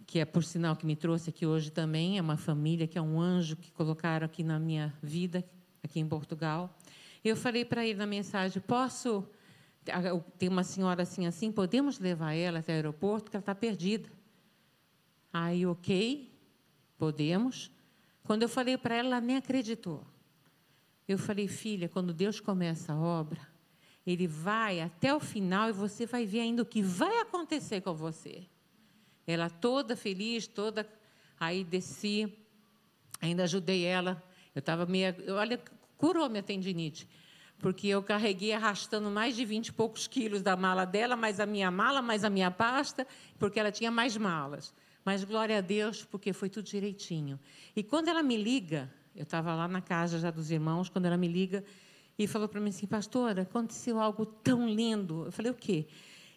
que 0.08 0.18
é 0.18 0.24
por 0.24 0.42
sinal 0.42 0.74
que 0.74 0.84
me 0.84 0.96
trouxe 0.96 1.30
aqui 1.30 1.46
hoje 1.46 1.70
também, 1.70 2.18
é 2.18 2.20
uma 2.20 2.36
família 2.36 2.88
que 2.88 2.98
é 2.98 3.00
um 3.00 3.20
anjo 3.20 3.54
que 3.54 3.70
colocaram 3.70 4.26
aqui 4.26 4.42
na 4.42 4.58
minha 4.58 4.92
vida, 5.00 5.48
aqui 5.84 6.00
em 6.00 6.08
Portugal. 6.08 6.76
Eu 7.22 7.36
falei 7.36 7.64
para 7.64 7.86
ele 7.86 7.96
na 8.00 8.06
mensagem: 8.06 8.60
posso. 8.60 9.24
Tem 10.36 10.48
uma 10.48 10.64
senhora 10.64 11.04
assim, 11.04 11.28
assim, 11.28 11.52
podemos 11.52 12.00
levar 12.00 12.32
ela 12.32 12.58
até 12.58 12.72
o 12.72 12.74
aeroporto, 12.74 13.26
porque 13.26 13.36
ela 13.36 13.42
está 13.42 13.54
perdida. 13.54 14.08
Aí, 15.32 15.64
ok, 15.64 16.28
podemos. 16.98 17.70
Quando 18.30 18.44
eu 18.44 18.48
falei 18.48 18.78
para 18.78 18.94
ela, 18.94 19.08
ela 19.08 19.20
nem 19.20 19.38
acreditou. 19.38 20.06
Eu 21.08 21.18
falei, 21.18 21.48
filha, 21.48 21.88
quando 21.88 22.14
Deus 22.14 22.38
começa 22.38 22.92
a 22.92 22.96
obra, 22.96 23.40
Ele 24.06 24.28
vai 24.28 24.80
até 24.80 25.12
o 25.12 25.18
final 25.18 25.68
e 25.68 25.72
você 25.72 26.06
vai 26.06 26.24
ver 26.24 26.38
ainda 26.38 26.62
o 26.62 26.64
que 26.64 26.80
vai 26.80 27.18
acontecer 27.18 27.80
com 27.80 27.92
você. 27.92 28.46
Ela 29.26 29.50
toda 29.50 29.96
feliz, 29.96 30.46
toda. 30.46 30.88
Aí 31.40 31.64
desci, 31.64 32.32
ainda 33.20 33.42
ajudei 33.42 33.82
ela. 33.82 34.22
Eu 34.54 34.60
estava 34.60 34.86
meio. 34.86 35.12
Olha, 35.34 35.60
curou 35.98 36.30
minha 36.30 36.44
tendinite. 36.44 37.08
porque 37.58 37.88
eu 37.88 38.00
carreguei 38.00 38.52
arrastando 38.52 39.10
mais 39.10 39.34
de 39.34 39.44
20 39.44 39.66
e 39.66 39.72
poucos 39.72 40.06
quilos 40.06 40.40
da 40.40 40.54
mala 40.56 40.84
dela, 40.84 41.16
mais 41.16 41.40
a 41.40 41.46
minha 41.46 41.68
mala, 41.68 42.00
mais 42.00 42.22
a 42.22 42.30
minha 42.30 42.52
pasta, 42.52 43.04
porque 43.40 43.58
ela 43.58 43.72
tinha 43.72 43.90
mais 43.90 44.16
malas. 44.16 44.72
Mas 45.04 45.24
glória 45.24 45.58
a 45.58 45.60
Deus, 45.60 46.04
porque 46.04 46.32
foi 46.32 46.48
tudo 46.48 46.64
direitinho. 46.64 47.38
E 47.74 47.82
quando 47.82 48.08
ela 48.08 48.22
me 48.22 48.36
liga, 48.36 48.92
eu 49.14 49.22
estava 49.22 49.54
lá 49.54 49.66
na 49.66 49.80
casa 49.80 50.18
já 50.18 50.30
dos 50.30 50.50
irmãos, 50.50 50.88
quando 50.88 51.06
ela 51.06 51.16
me 51.16 51.28
liga 51.28 51.64
e 52.18 52.26
falou 52.26 52.48
para 52.48 52.60
mim 52.60 52.68
assim, 52.68 52.86
pastora, 52.86 53.42
aconteceu 53.42 53.98
algo 53.98 54.26
tão 54.26 54.68
lindo. 54.68 55.24
Eu 55.26 55.32
falei, 55.32 55.50
o 55.50 55.54
quê? 55.54 55.86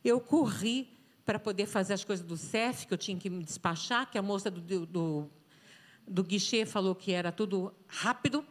Eu 0.03 0.19
corri 0.19 0.89
para 1.25 1.39
poder 1.39 1.65
fazer 1.65 1.93
as 1.93 2.03
coisas 2.03 2.25
do 2.25 2.37
CEF, 2.37 2.87
que 2.87 2.93
eu 2.93 2.97
tinha 2.97 3.17
que 3.17 3.29
me 3.29 3.43
despachar, 3.43 4.09
que 4.09 4.17
a 4.17 4.21
moça 4.21 4.49
do, 4.49 4.85
do, 4.85 5.29
do 6.07 6.23
guichê 6.23 6.65
falou 6.65 6.95
que 6.95 7.11
era 7.11 7.31
tudo 7.31 7.73
rápido. 7.87 8.45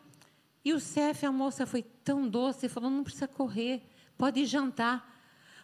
E 0.65 0.73
o 0.73 0.81
CEF, 0.81 1.27
a 1.27 1.33
moça 1.33 1.67
foi 1.67 1.83
tão 1.83 2.29
doce, 2.29 2.69
falou: 2.69 2.91
não 2.91 3.03
precisa 3.03 3.29
correr, 3.29 3.83
pode 4.17 4.45
jantar. 4.47 5.11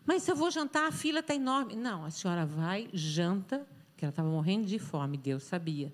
Mas 0.04 0.22
se 0.22 0.30
eu 0.30 0.36
vou 0.36 0.50
jantar, 0.50 0.88
a 0.88 0.92
fila 0.92 1.20
está 1.20 1.34
enorme. 1.34 1.76
Não, 1.76 2.04
a 2.04 2.10
senhora 2.10 2.44
vai, 2.44 2.88
janta, 2.92 3.66
que 3.98 4.04
ela 4.04 4.10
estava 4.10 4.30
morrendo 4.30 4.66
de 4.66 4.78
fome, 4.78 5.18
Deus 5.18 5.42
sabia. 5.42 5.92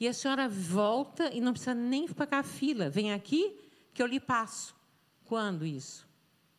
E 0.00 0.08
a 0.08 0.12
senhora 0.12 0.48
volta 0.48 1.32
e 1.32 1.40
não 1.40 1.52
precisa 1.52 1.74
nem 1.74 2.08
pagar 2.08 2.40
a 2.40 2.42
fila. 2.42 2.88
Vem 2.88 3.12
aqui 3.12 3.56
que 3.92 4.02
eu 4.02 4.06
lhe 4.06 4.18
passo. 4.18 4.74
Quando 5.24 5.64
isso? 5.64 6.08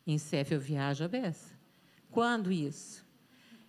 Em 0.06 0.16
CEF 0.16 0.54
eu 0.54 0.60
viajo 0.60 1.04
a 1.04 1.08
beça. 1.08 1.54
Quando 2.10 2.52
isso? 2.52 3.04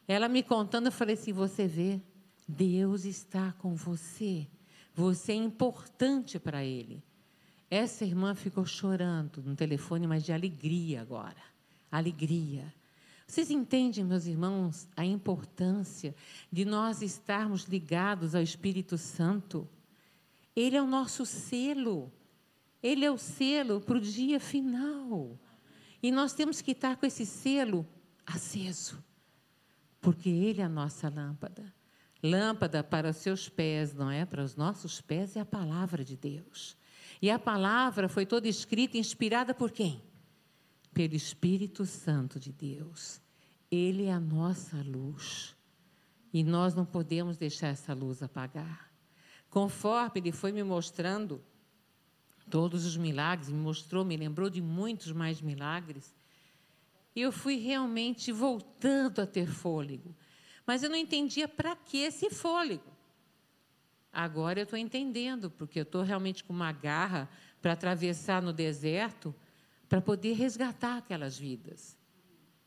Ela 0.08 0.30
me 0.30 0.42
contando, 0.44 0.86
eu 0.86 0.92
falei 0.92 1.16
assim: 1.16 1.34
você 1.34 1.68
vê, 1.68 2.00
Deus 2.48 3.04
está 3.04 3.52
com 3.54 3.76
você. 3.76 4.48
Você 4.94 5.32
é 5.32 5.36
importante 5.36 6.40
para 6.40 6.64
Ele. 6.64 7.04
Essa 7.70 8.06
irmã 8.06 8.34
ficou 8.34 8.66
chorando 8.66 9.44
no 9.44 9.56
telefone, 9.56 10.08
mas 10.08 10.24
de 10.24 10.32
alegria 10.32 11.02
agora. 11.02 11.42
Alegria. 11.92 12.74
Vocês 13.28 13.52
entendem, 13.52 14.06
meus 14.06 14.26
irmãos, 14.26 14.88
a 14.96 15.04
importância 15.06 16.16
de 16.50 16.64
nós 16.64 17.02
estarmos 17.02 17.66
ligados 17.66 18.34
ao 18.34 18.42
Espírito 18.42 18.98
Santo? 18.98 19.68
Ele 20.56 20.78
é 20.78 20.82
o 20.82 20.88
nosso 20.88 21.26
selo. 21.26 22.12
Ele 22.82 23.04
é 23.04 23.12
o 23.12 23.18
selo 23.18 23.82
para 23.82 23.98
o 23.98 24.02
dia 24.02 24.40
final. 24.40 25.38
E 26.02 26.10
nós 26.10 26.34
temos 26.34 26.62
que 26.62 26.72
estar 26.72 26.96
com 26.96 27.06
esse 27.06 27.26
selo 27.26 27.86
aceso, 28.26 29.04
porque 30.00 30.30
Ele 30.30 30.62
é 30.62 30.64
a 30.64 30.70
nossa 30.70 31.10
lâmpada. 31.10 31.74
Lâmpada 32.24 32.84
para 32.84 33.10
os 33.10 33.18
seus 33.18 33.50
pés, 33.50 33.94
não 33.94 34.10
é? 34.10 34.26
Para 34.26 34.44
os 34.44 34.56
nossos 34.56 35.02
pés 35.02 35.36
é 35.36 35.42
a 35.42 35.46
palavra 35.46 36.04
de 36.04 36.16
Deus. 36.16 36.78
E 37.22 37.30
a 37.30 37.38
palavra 37.38 38.08
foi 38.08 38.26
toda 38.26 38.48
escrita 38.48 38.96
e 38.98 39.00
inspirada 39.00 39.54
por 39.54 39.72
quem? 39.72 40.02
Pelo 40.98 41.14
Espírito 41.14 41.86
Santo 41.86 42.40
de 42.40 42.52
Deus. 42.52 43.22
Ele 43.70 44.06
é 44.06 44.12
a 44.12 44.20
nossa 44.20 44.78
luz. 44.78 45.56
E 46.34 46.44
nós 46.44 46.74
não 46.74 46.88
podemos 46.88 47.38
deixar 47.38 47.68
essa 47.68 47.94
luz 47.94 48.24
apagar. 48.24 48.92
Conforme 49.48 50.14
ele 50.16 50.32
foi 50.32 50.52
me 50.52 50.64
mostrando 50.64 51.40
todos 52.50 52.84
os 52.84 52.98
milagres, 52.98 53.50
me 53.50 53.60
mostrou, 53.60 54.04
me 54.04 54.18
lembrou 54.18 54.50
de 54.50 54.60
muitos 54.60 55.12
mais 55.12 55.40
milagres, 55.40 56.16
eu 57.16 57.32
fui 57.32 57.58
realmente 57.58 58.32
voltando 58.32 59.22
a 59.22 59.28
ter 59.28 59.48
fôlego. 59.48 60.16
Mas 60.66 60.82
eu 60.82 60.90
não 60.90 60.98
entendia 60.98 61.48
para 61.48 61.76
que 61.76 62.00
esse 62.00 62.32
fôlego. 62.32 62.92
Agora 64.12 64.62
eu 64.62 64.64
estou 64.64 64.80
entendendo, 64.80 65.52
porque 65.52 65.78
eu 65.78 65.84
estou 65.84 66.02
realmente 66.02 66.44
com 66.44 66.54
uma 66.54 66.72
garra 66.72 67.30
para 67.62 67.74
atravessar 67.74 68.42
no 68.42 68.52
deserto 68.52 69.36
para 69.88 70.02
poder 70.02 70.34
resgatar 70.34 70.98
aquelas 70.98 71.38
vidas. 71.38 71.98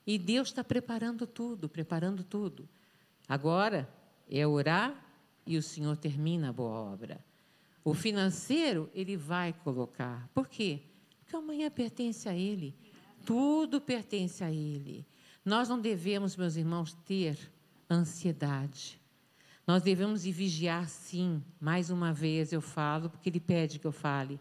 E 0.07 0.19
Deus 0.19 0.49
está 0.49 0.65
preparando 0.65 1.27
tudo, 1.27 1.69
preparando 1.69 2.25
tudo. 2.25 2.69
Agora 3.29 3.89
é 4.29 4.47
orar 4.47 5.07
e 5.47 5.57
o 5.57 5.63
Senhor 5.63 5.97
termina 5.97 6.49
a 6.49 6.53
boa 6.53 6.73
obra. 6.73 7.25
O 7.85 7.95
financeiro, 7.95 8.91
Ele 8.95 9.17
vai 9.17 9.53
colocar. 9.53 10.29
Por 10.35 10.49
quê? 10.49 10.81
Porque 11.21 11.37
amanhã 11.37 11.71
pertence 11.71 12.29
a 12.29 12.35
Ele. 12.35 12.75
Tudo 13.25 13.81
pertence 13.81 14.43
a 14.43 14.51
Ele. 14.51 15.07
Nós 15.45 15.69
não 15.69 15.81
devemos, 15.81 16.37
meus 16.37 16.57
irmãos, 16.57 16.93
ter 17.05 17.39
ansiedade. 17.91 19.01
Nós 19.67 19.83
devemos 19.83 20.25
vigiar, 20.25 20.89
sim. 20.89 21.43
Mais 21.61 21.91
uma 21.91 22.13
vez 22.13 22.53
eu 22.53 22.61
falo, 22.61 23.09
porque 23.09 23.29
Ele 23.29 23.41
pede 23.41 23.79
que 23.79 23.87
eu 23.87 23.93
fale. 23.93 24.41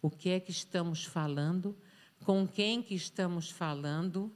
O 0.00 0.08
que 0.08 0.30
é 0.30 0.40
que 0.40 0.50
estamos 0.50 1.04
falando? 1.04 1.76
Com 2.24 2.46
quem 2.46 2.82
que 2.82 2.94
estamos 2.94 3.50
falando? 3.50 4.32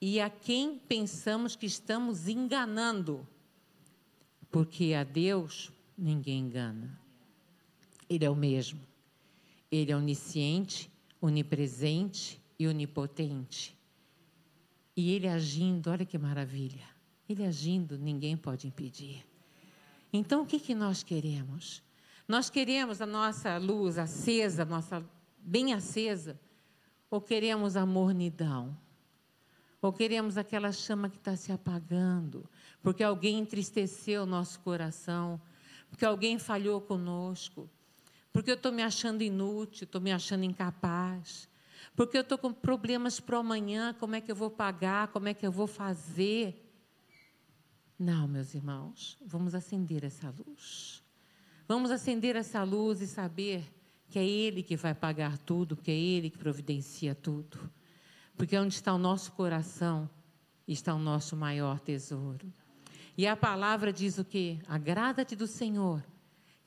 E 0.00 0.20
a 0.20 0.30
quem 0.30 0.78
pensamos 0.78 1.56
que 1.56 1.66
estamos 1.66 2.28
enganando? 2.28 3.26
Porque 4.50 4.94
a 4.94 5.04
Deus 5.04 5.72
ninguém 5.96 6.40
engana. 6.40 6.98
Ele 8.08 8.24
é 8.24 8.30
o 8.30 8.36
mesmo. 8.36 8.80
Ele 9.70 9.92
é 9.92 9.96
onisciente, 9.96 10.90
onipresente 11.20 12.40
e 12.58 12.66
onipotente. 12.66 13.76
E 14.96 15.12
ele 15.12 15.28
agindo, 15.28 15.90
olha 15.90 16.04
que 16.04 16.16
maravilha. 16.16 16.86
Ele 17.28 17.44
agindo, 17.44 17.98
ninguém 17.98 18.36
pode 18.36 18.66
impedir. 18.66 19.24
Então, 20.12 20.42
o 20.42 20.46
que, 20.46 20.58
que 20.58 20.74
nós 20.74 21.02
queremos? 21.02 21.82
Nós 22.26 22.48
queremos 22.48 23.00
a 23.00 23.06
nossa 23.06 23.58
luz 23.58 23.98
acesa, 23.98 24.64
nossa 24.64 25.04
bem 25.38 25.72
acesa, 25.72 26.38
ou 27.10 27.20
queremos 27.20 27.76
a 27.76 27.86
mornidão? 27.86 28.76
Ou 29.80 29.92
queremos 29.92 30.36
aquela 30.36 30.72
chama 30.72 31.08
que 31.08 31.16
está 31.16 31.36
se 31.36 31.52
apagando, 31.52 32.48
porque 32.82 33.02
alguém 33.02 33.38
entristeceu 33.38 34.24
o 34.24 34.26
nosso 34.26 34.58
coração, 34.60 35.40
porque 35.88 36.04
alguém 36.04 36.38
falhou 36.38 36.80
conosco, 36.80 37.70
porque 38.32 38.50
eu 38.50 38.56
estou 38.56 38.72
me 38.72 38.82
achando 38.82 39.22
inútil, 39.22 39.84
estou 39.84 40.00
me 40.00 40.12
achando 40.12 40.44
incapaz, 40.44 41.48
porque 41.94 42.16
eu 42.16 42.22
estou 42.22 42.36
com 42.36 42.52
problemas 42.52 43.20
para 43.20 43.38
amanhã, 43.38 43.94
como 43.94 44.16
é 44.16 44.20
que 44.20 44.30
eu 44.30 44.36
vou 44.36 44.50
pagar, 44.50 45.08
como 45.08 45.28
é 45.28 45.34
que 45.34 45.46
eu 45.46 45.52
vou 45.52 45.66
fazer? 45.66 46.64
Não, 47.98 48.28
meus 48.28 48.54
irmãos, 48.54 49.16
vamos 49.24 49.54
acender 49.54 50.04
essa 50.04 50.30
luz. 50.30 51.02
Vamos 51.66 51.90
acender 51.90 52.36
essa 52.36 52.62
luz 52.62 53.00
e 53.00 53.06
saber 53.06 53.64
que 54.08 54.18
é 54.18 54.26
Ele 54.26 54.62
que 54.62 54.76
vai 54.76 54.94
pagar 54.94 55.38
tudo, 55.38 55.76
que 55.76 55.90
é 55.90 55.94
Ele 55.94 56.30
que 56.30 56.38
providencia 56.38 57.14
tudo. 57.14 57.70
Porque 58.36 58.56
onde 58.56 58.74
está 58.74 58.94
o 58.94 58.98
nosso 58.98 59.32
coração, 59.32 60.08
está 60.66 60.94
o 60.94 60.98
nosso 60.98 61.36
maior 61.36 61.80
tesouro. 61.80 62.50
E 63.16 63.26
a 63.26 63.36
palavra 63.36 63.92
diz 63.92 64.18
o 64.18 64.24
que? 64.24 64.60
Agrada-te 64.66 65.34
do 65.34 65.46
Senhor, 65.46 66.04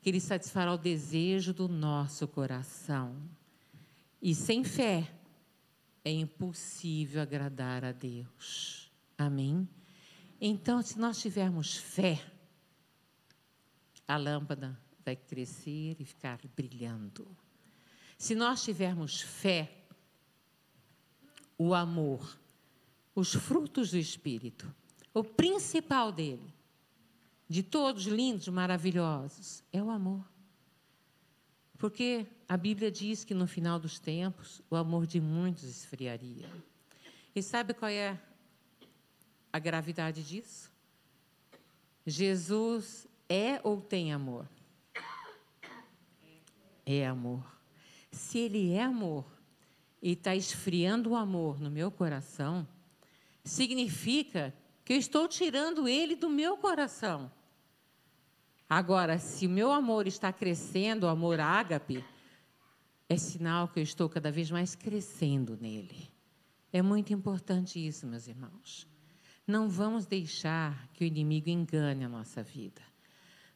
que 0.01 0.09
Ele 0.09 0.19
satisfará 0.19 0.73
o 0.73 0.77
desejo 0.77 1.53
do 1.53 1.67
nosso 1.67 2.27
coração. 2.27 3.15
E 4.21 4.35
sem 4.35 4.63
fé 4.63 5.11
é 6.03 6.11
impossível 6.11 7.21
agradar 7.21 7.85
a 7.85 7.91
Deus. 7.91 8.91
Amém? 9.17 9.67
Então, 10.39 10.81
se 10.81 10.99
nós 10.99 11.21
tivermos 11.21 11.77
fé, 11.77 12.21
a 14.07 14.17
lâmpada 14.17 14.77
vai 15.03 15.15
crescer 15.15 15.95
e 15.99 16.05
ficar 16.05 16.39
brilhando. 16.55 17.27
Se 18.17 18.35
nós 18.35 18.63
tivermos 18.63 19.21
fé, 19.21 19.71
o 21.57 21.73
amor, 21.73 22.39
os 23.13 23.33
frutos 23.33 23.91
do 23.91 23.97
Espírito, 23.97 24.73
o 25.13 25.23
principal 25.23 26.11
dele, 26.11 26.53
de 27.47 27.61
todos 27.61 28.05
lindos, 28.05 28.47
maravilhosos, 28.47 29.63
é 29.73 29.83
o 29.83 29.89
amor. 29.89 30.25
Porque 31.77 32.25
a 32.47 32.55
Bíblia 32.55 32.91
diz 32.91 33.23
que 33.23 33.33
no 33.33 33.47
final 33.47 33.79
dos 33.79 33.99
tempos 33.99 34.61
o 34.69 34.75
amor 34.75 35.05
de 35.07 35.19
muitos 35.19 35.63
esfriaria. 35.63 36.49
E 37.35 37.41
sabe 37.41 37.73
qual 37.73 37.89
é 37.89 38.19
a 39.51 39.59
gravidade 39.59 40.23
disso? 40.23 40.71
Jesus 42.05 43.07
é 43.27 43.59
ou 43.63 43.81
tem 43.81 44.13
amor? 44.13 44.47
É 46.85 47.05
amor. 47.05 47.45
Se 48.11 48.39
ele 48.39 48.73
é 48.73 48.83
amor 48.83 49.25
e 50.01 50.11
está 50.13 50.35
esfriando 50.35 51.11
o 51.11 51.15
amor 51.15 51.59
no 51.59 51.69
meu 51.69 51.91
coração, 51.91 52.67
significa 53.43 54.53
que 54.83 54.93
eu 54.93 54.97
estou 54.97 55.27
tirando 55.27 55.87
ele 55.87 56.15
do 56.15 56.29
meu 56.29 56.57
coração. 56.57 57.31
Agora, 58.69 59.19
se 59.19 59.47
o 59.47 59.49
meu 59.49 59.71
amor 59.71 60.07
está 60.07 60.31
crescendo, 60.31 61.03
o 61.03 61.09
amor 61.09 61.39
ágape, 61.39 62.03
é 63.09 63.17
sinal 63.17 63.67
que 63.67 63.79
eu 63.79 63.83
estou 63.83 64.07
cada 64.07 64.31
vez 64.31 64.49
mais 64.49 64.75
crescendo 64.75 65.57
nele. 65.59 66.09
É 66.71 66.81
muito 66.81 67.11
importante 67.13 67.85
isso, 67.85 68.07
meus 68.07 68.27
irmãos. 68.27 68.87
Não 69.45 69.67
vamos 69.67 70.05
deixar 70.05 70.87
que 70.93 71.03
o 71.03 71.07
inimigo 71.07 71.49
engane 71.49 72.05
a 72.05 72.09
nossa 72.09 72.41
vida. 72.41 72.81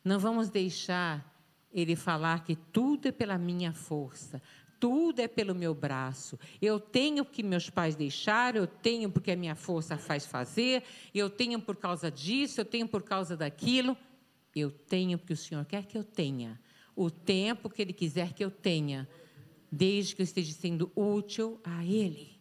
Não 0.03 0.19
vamos 0.19 0.49
deixar 0.49 1.34
ele 1.75 1.95
falar 1.95 2.45
que 2.45 2.55
tudo 2.55 3.09
é 3.09 3.11
pela 3.11 3.37
minha 3.37 3.73
força, 3.73 4.41
tudo 4.79 5.19
é 5.19 5.27
pelo 5.27 5.53
meu 5.53 5.73
braço. 5.73 6.39
Eu 6.61 6.79
tenho 6.79 7.25
porque 7.25 7.43
meus 7.43 7.69
pais 7.69 7.95
deixaram, 7.95 8.61
eu 8.61 8.67
tenho 8.67 9.11
porque 9.11 9.31
a 9.31 9.35
minha 9.35 9.55
força 9.55 9.97
faz 9.97 10.25
fazer, 10.25 10.83
eu 11.13 11.29
tenho 11.29 11.59
por 11.59 11.75
causa 11.75 12.09
disso, 12.09 12.61
eu 12.61 12.65
tenho 12.65 12.87
por 12.87 13.03
causa 13.03 13.35
daquilo. 13.35 13.97
Eu 14.55 14.71
tenho 14.71 15.17
porque 15.17 15.33
o 15.33 15.37
Senhor 15.37 15.65
quer 15.65 15.85
que 15.85 15.97
eu 15.97 16.03
tenha. 16.03 16.57
O 16.95 17.11
tempo 17.11 17.69
que 17.69 17.81
Ele 17.81 17.91
quiser 17.91 18.31
que 18.31 18.43
eu 18.43 18.49
tenha, 18.49 19.07
desde 19.69 20.15
que 20.15 20.21
eu 20.21 20.23
esteja 20.23 20.53
sendo 20.53 20.89
útil 20.95 21.59
a 21.61 21.83
Ele. 21.83 22.39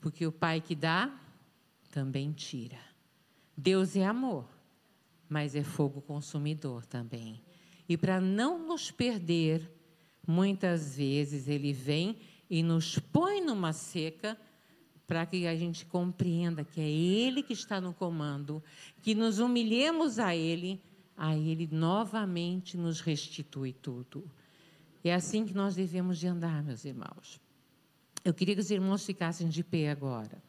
Porque 0.00 0.26
o 0.26 0.32
Pai 0.32 0.62
que 0.62 0.74
dá, 0.74 1.14
também 1.90 2.32
tira. 2.32 2.78
Deus 3.54 3.94
é 3.94 4.06
amor, 4.06 4.48
mas 5.28 5.54
é 5.54 5.62
fogo 5.62 6.00
consumidor 6.00 6.86
também. 6.86 7.42
E 7.88 7.96
para 7.96 8.20
não 8.20 8.58
nos 8.66 8.90
perder, 8.90 9.70
muitas 10.26 10.96
vezes 10.96 11.48
Ele 11.48 11.72
vem 11.72 12.16
e 12.50 12.62
nos 12.62 12.98
põe 12.98 13.40
numa 13.40 13.72
seca 13.72 14.36
para 15.06 15.24
que 15.24 15.46
a 15.46 15.56
gente 15.56 15.86
compreenda 15.86 16.62
que 16.62 16.80
é 16.80 16.88
Ele 16.88 17.42
que 17.42 17.54
está 17.54 17.80
no 17.80 17.94
comando, 17.94 18.62
que 19.00 19.14
nos 19.14 19.38
humilhemos 19.38 20.18
a 20.18 20.36
Ele, 20.36 20.80
a 21.16 21.34
Ele 21.34 21.66
novamente 21.72 22.76
nos 22.76 23.00
restitui 23.00 23.72
tudo. 23.72 24.30
É 25.02 25.14
assim 25.14 25.46
que 25.46 25.54
nós 25.54 25.74
devemos 25.74 26.18
de 26.18 26.26
andar, 26.26 26.62
meus 26.62 26.84
irmãos. 26.84 27.40
Eu 28.22 28.34
queria 28.34 28.54
que 28.54 28.60
os 28.60 28.70
irmãos 28.70 29.06
ficassem 29.06 29.48
de 29.48 29.64
pé 29.64 29.90
agora. 29.90 30.42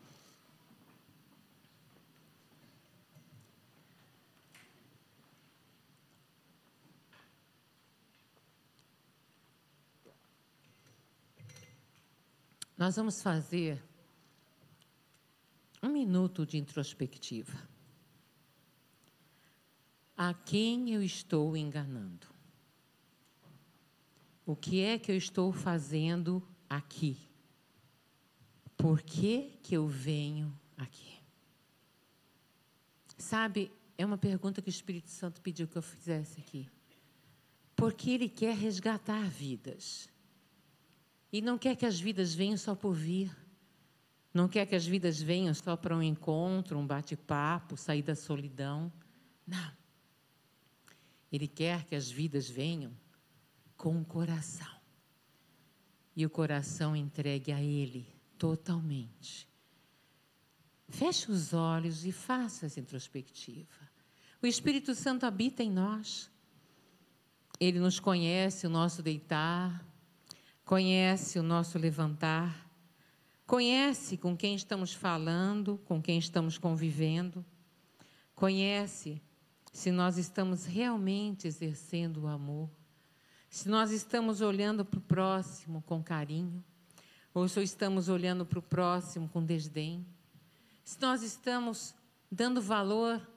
Nós 12.80 12.96
vamos 12.96 13.22
fazer 13.22 13.84
um 15.84 15.90
minuto 15.90 16.46
de 16.46 16.58
introspectiva. 16.58 17.68
A 20.16 20.34
quem 20.34 20.94
eu 20.94 21.04
estou 21.04 21.58
enganando? 21.58 22.26
O 24.46 24.56
que 24.56 24.80
é 24.80 24.98
que 24.98 25.12
eu 25.12 25.18
estou 25.18 25.52
fazendo 25.52 26.42
aqui? 26.70 27.18
Por 28.78 29.02
que, 29.02 29.58
que 29.62 29.76
eu 29.76 29.86
venho 29.86 30.58
aqui? 30.78 31.20
Sabe, 33.18 33.74
é 33.98 34.06
uma 34.06 34.18
pergunta 34.18 34.62
que 34.62 34.70
o 34.70 34.72
Espírito 34.72 35.10
Santo 35.10 35.42
pediu 35.42 35.68
que 35.68 35.78
eu 35.78 35.82
fizesse 35.82 36.40
aqui. 36.40 36.70
Porque 37.76 38.12
Ele 38.12 38.30
quer 38.30 38.56
resgatar 38.56 39.30
vidas. 39.30 40.08
E 41.32 41.42
não 41.42 41.58
quer 41.58 41.76
que 41.76 41.86
as 41.86 42.00
vidas 42.00 42.34
venham 42.34 42.58
só 42.58 42.76
por 42.76 42.94
vir. 42.94 43.36
Não 44.34 44.48
quer 44.48 44.66
que 44.66 44.76
as 44.76 44.86
vidas 44.86 45.22
venham 45.22 45.54
só 45.54 45.76
para 45.76 45.96
um 45.96 46.04
encontro, 46.04 46.78
um 46.78 46.86
bate-papo, 46.86 47.78
sair 47.78 48.02
da 48.02 48.16
solidão. 48.16 48.92
Não. 49.46 49.72
Ele 51.32 51.48
quer 51.48 51.86
que 51.86 51.96
as 51.96 52.10
vidas 52.10 52.50
venham 52.50 52.92
com 53.78 54.00
o 54.00 54.06
coração. 54.06 54.80
E 56.16 56.26
o 56.26 56.30
coração 56.30 56.96
entregue 56.96 57.52
a 57.52 57.62
Ele 57.62 58.08
totalmente. 58.38 59.48
Feche 60.88 61.32
os 61.32 61.54
olhos 61.54 62.06
e 62.06 62.12
faça 62.12 62.66
essa 62.66 62.80
introspectiva. 62.80 63.90
O 64.42 64.48
Espírito 64.48 64.96
Santo 64.96 65.26
habita 65.26 65.62
em 65.62 65.72
nós. 65.72 66.30
Ele 67.60 67.80
nos 67.80 68.00
conhece 68.00 68.66
o 68.66 68.70
nosso 68.70 69.04
deitar, 69.04 69.86
conhece 70.70 71.40
o 71.40 71.42
nosso 71.42 71.80
levantar, 71.80 72.70
conhece 73.48 74.16
com 74.16 74.38
quem 74.38 74.54
estamos 74.54 74.94
falando, 74.94 75.80
com 75.86 76.00
quem 76.00 76.20
estamos 76.20 76.60
convivendo, 76.60 77.44
conhece 78.36 79.20
se 79.74 79.90
nós 79.90 80.20
estamos 80.20 80.66
realmente 80.66 81.48
exercendo 81.48 82.18
o 82.18 82.28
amor, 82.28 82.70
se 83.50 83.68
nós 83.68 83.90
estamos 83.90 84.42
olhando 84.42 84.86
para 84.86 85.00
o 85.00 85.02
próximo 85.02 85.82
com 85.88 86.04
carinho, 86.04 86.64
ou 87.34 87.48
se 87.48 87.64
estamos 87.64 88.08
olhando 88.08 88.46
para 88.46 88.60
o 88.60 88.62
próximo 88.62 89.28
com 89.28 89.44
desdém, 89.44 90.06
se 90.84 91.02
nós 91.02 91.24
estamos 91.24 91.96
dando 92.32 92.62
valor 92.62 93.28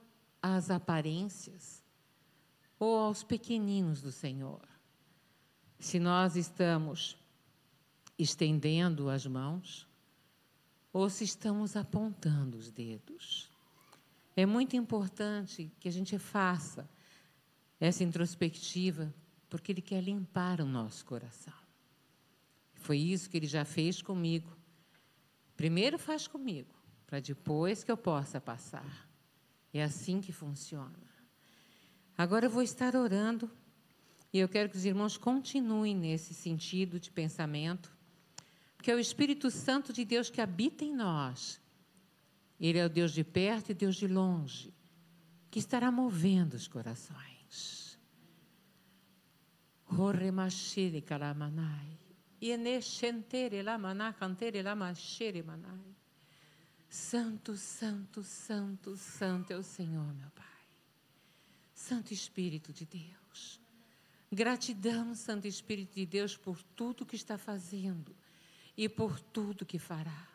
às 0.42 0.70
aparências 0.70 1.82
ou 2.78 2.94
aos 2.98 3.22
pequeninos 3.22 4.02
do 4.02 4.12
Senhor, 4.12 4.60
se 5.78 5.98
nós 5.98 6.36
estamos 6.36 7.21
estendendo 8.22 9.08
as 9.08 9.26
mãos 9.26 9.86
ou 10.92 11.08
se 11.08 11.24
estamos 11.24 11.76
apontando 11.76 12.56
os 12.56 12.70
dedos. 12.70 13.50
É 14.36 14.46
muito 14.46 14.76
importante 14.76 15.70
que 15.80 15.88
a 15.88 15.92
gente 15.92 16.18
faça 16.18 16.88
essa 17.80 18.04
introspectiva, 18.04 19.12
porque 19.48 19.72
Ele 19.72 19.82
quer 19.82 20.02
limpar 20.02 20.60
o 20.60 20.66
nosso 20.66 21.04
coração. 21.04 21.52
Foi 22.74 22.98
isso 22.98 23.28
que 23.28 23.36
Ele 23.36 23.46
já 23.46 23.64
fez 23.64 24.00
comigo. 24.00 24.56
Primeiro 25.56 25.98
faz 25.98 26.26
comigo, 26.26 26.74
para 27.06 27.20
depois 27.20 27.84
que 27.84 27.90
eu 27.90 27.96
possa 27.96 28.40
passar. 28.40 29.08
É 29.72 29.82
assim 29.82 30.20
que 30.20 30.32
funciona. 30.32 30.92
Agora 32.16 32.46
eu 32.46 32.50
vou 32.50 32.62
estar 32.62 32.94
orando 32.94 33.50
e 34.32 34.38
eu 34.38 34.48
quero 34.48 34.68
que 34.68 34.76
os 34.76 34.84
irmãos 34.84 35.16
continuem 35.16 35.94
nesse 35.94 36.34
sentido 36.34 37.00
de 37.00 37.10
pensamento 37.10 37.91
que 38.82 38.90
é 38.90 38.94
o 38.94 38.98
Espírito 38.98 39.48
Santo 39.48 39.92
de 39.92 40.04
Deus 40.04 40.28
que 40.28 40.40
habita 40.40 40.84
em 40.84 40.92
nós. 40.92 41.60
Ele 42.58 42.78
é 42.78 42.84
o 42.84 42.90
Deus 42.90 43.12
de 43.12 43.22
perto 43.22 43.70
e 43.70 43.74
Deus 43.74 43.94
de 43.94 44.08
longe, 44.08 44.74
que 45.50 45.60
estará 45.60 45.90
movendo 45.90 46.54
os 46.54 46.66
corações. 46.66 47.96
Santo, 56.88 57.56
santo, 57.56 58.22
santo, 58.24 58.96
santo 58.96 59.52
é 59.52 59.56
o 59.56 59.62
Senhor, 59.62 60.12
meu 60.14 60.30
Pai. 60.30 60.44
Santo 61.72 62.12
Espírito 62.12 62.72
de 62.72 62.84
Deus. 62.84 63.60
Gratidão, 64.30 65.14
Santo 65.14 65.46
Espírito 65.46 65.94
de 65.94 66.06
Deus, 66.06 66.36
por 66.36 66.60
tudo 66.74 67.06
que 67.06 67.16
está 67.16 67.38
fazendo 67.38 68.14
e 68.76 68.88
por 68.88 69.20
tudo 69.20 69.66
que 69.66 69.78
fará. 69.78 70.28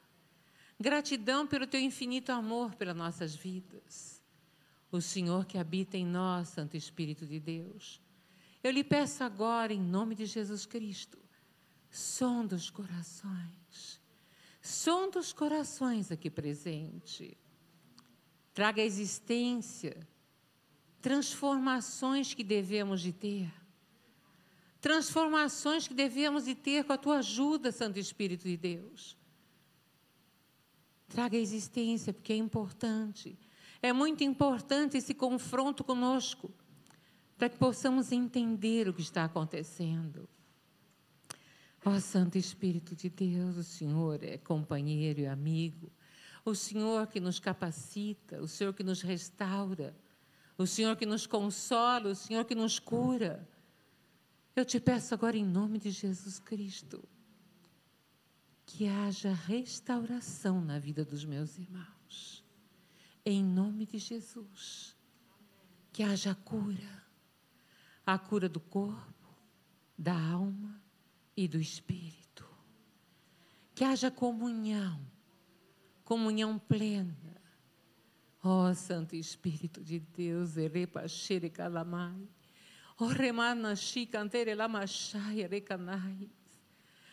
Gratidão 0.79 1.47
pelo 1.47 1.65
teu 1.65 1.79
infinito 1.79 2.31
amor 2.31 2.75
pelas 2.75 2.95
nossas 2.95 3.35
vidas. 3.35 4.21
O 4.91 5.01
Senhor 5.01 5.45
que 5.45 5.57
habita 5.57 5.97
em 5.97 6.05
nós, 6.05 6.49
Santo 6.49 6.77
Espírito 6.77 7.25
de 7.25 7.39
Deus. 7.39 7.99
Eu 8.63 8.71
lhe 8.71 8.83
peço 8.83 9.23
agora, 9.23 9.73
em 9.73 9.81
nome 9.81 10.15
de 10.15 10.25
Jesus 10.25 10.65
Cristo, 10.65 11.17
som 11.89 12.45
dos 12.45 12.69
corações, 12.69 13.99
som 14.61 15.09
dos 15.09 15.33
corações 15.33 16.11
aqui 16.11 16.29
presente. 16.29 17.37
Traga 18.53 18.81
a 18.81 18.85
existência, 18.85 20.07
transformações 21.01 22.33
que 22.33 22.43
devemos 22.43 23.01
de 23.01 23.11
ter 23.11 23.51
transformações 24.79 25.87
que 25.87 25.93
devemos 25.93 26.45
de 26.45 26.55
ter 26.55 26.83
com 26.83 26.93
a 26.93 26.97
tua 26.97 27.19
ajuda, 27.19 27.71
Santo 27.71 27.99
Espírito 27.99 28.43
de 28.43 28.57
Deus. 28.57 29.17
Traga 31.07 31.37
a 31.37 31.39
existência, 31.39 32.13
porque 32.13 32.33
é 32.33 32.35
importante. 32.35 33.37
É 33.81 33.93
muito 33.93 34.23
importante 34.23 34.97
esse 34.97 35.13
confronto 35.13 35.83
conosco, 35.83 36.51
para 37.37 37.49
que 37.49 37.57
possamos 37.57 38.11
entender 38.11 38.87
o 38.87 38.93
que 38.93 39.01
está 39.01 39.23
acontecendo. 39.23 40.27
Ó 41.85 41.91
oh, 41.91 41.99
Santo 42.01 42.37
Espírito 42.37 42.95
de 42.95 43.09
Deus, 43.09 43.55
o 43.55 43.63
Senhor 43.63 44.23
é 44.23 44.37
companheiro 44.37 45.21
e 45.21 45.27
amigo. 45.27 45.91
O 46.43 46.55
Senhor 46.55 47.07
que 47.07 47.19
nos 47.19 47.39
capacita, 47.39 48.41
o 48.41 48.47
Senhor 48.47 48.73
que 48.73 48.83
nos 48.83 49.01
restaura, 49.01 49.95
o 50.57 50.65
Senhor 50.65 50.95
que 50.95 51.05
nos 51.05 51.27
consola, 51.27 52.09
o 52.09 52.15
Senhor 52.15 52.45
que 52.45 52.55
nos 52.55 52.79
cura. 52.79 53.47
Eu 54.57 54.65
te 54.65 54.79
peço 54.79 55.13
agora, 55.13 55.37
em 55.37 55.45
nome 55.45 55.77
de 55.77 55.91
Jesus 55.91 56.39
Cristo, 56.39 57.07
que 58.65 58.87
haja 58.87 59.31
restauração 59.31 60.59
na 60.59 60.79
vida 60.79 61.05
dos 61.05 61.23
meus 61.23 61.59
irmãos. 61.59 62.43
Em 63.23 63.43
nome 63.43 63.85
de 63.85 63.99
Jesus. 63.99 64.97
Que 65.93 66.01
haja 66.01 66.33
cura. 66.33 67.05
A 68.03 68.17
cura 68.17 68.49
do 68.49 68.59
corpo, 68.59 69.29
da 69.95 70.19
alma 70.19 70.81
e 71.35 71.47
do 71.47 71.61
espírito. 71.61 72.43
Que 73.75 73.83
haja 73.83 74.09
comunhão, 74.09 74.99
comunhão 76.03 76.57
plena. 76.57 77.15
Ó 78.43 78.71
oh, 78.71 78.73
Santo 78.73 79.15
Espírito 79.15 79.83
de 79.83 79.99
Deus, 79.99 80.57
Erepa 80.57 81.07
Xere 81.07 81.47
Calamai. 81.47 82.27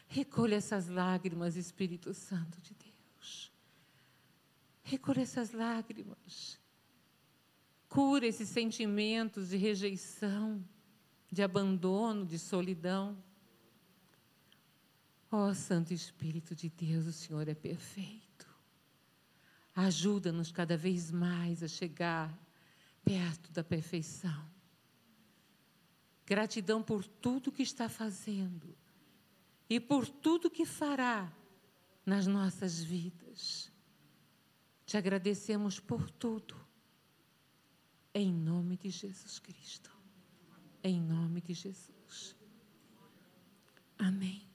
Recolha 0.07 0.55
essas 0.55 0.89
lágrimas, 0.89 1.57
Espírito 1.57 2.15
Santo 2.15 2.59
de 2.63 2.75
Deus. 2.75 3.53
Recolha 4.83 5.21
essas 5.21 5.53
lágrimas. 5.53 6.59
Cura 7.87 8.27
esses 8.27 8.49
sentimentos 8.49 9.51
de 9.51 9.59
rejeição, 9.59 10.65
de 11.31 11.43
abandono, 11.43 12.25
de 12.25 12.39
solidão. 12.39 13.23
Ó 15.31 15.49
oh, 15.49 15.55
Santo 15.55 15.93
Espírito 15.93 16.55
de 16.55 16.71
Deus, 16.71 17.07
o 17.07 17.13
Senhor 17.13 17.47
é 17.47 17.55
perfeito. 17.55 18.49
Ajuda-nos 19.75 20.51
cada 20.51 20.79
vez 20.79 21.11
mais 21.11 21.63
a 21.63 21.69
chegar 21.69 22.33
perto 23.05 23.53
da 23.53 23.63
perfeição. 23.63 24.54
Gratidão 26.27 26.83
por 26.83 27.07
tudo 27.07 27.53
que 27.53 27.63
está 27.63 27.89
fazendo 27.89 28.75
e 29.69 29.79
por 29.79 30.09
tudo 30.09 30.51
que 30.51 30.65
fará 30.65 31.31
nas 32.05 32.27
nossas 32.27 32.83
vidas. 32.83 33.71
Te 34.87 34.97
agradecemos 34.97 35.81
por 35.81 36.11
tudo. 36.11 36.55
Em 38.13 38.33
nome 38.33 38.77
de 38.77 38.91
Jesus 38.91 39.39
Cristo. 39.39 39.91
Em 40.83 41.01
nome 41.01 41.41
de 41.41 41.55
Jesus. 41.55 42.37
Amém. 43.99 44.47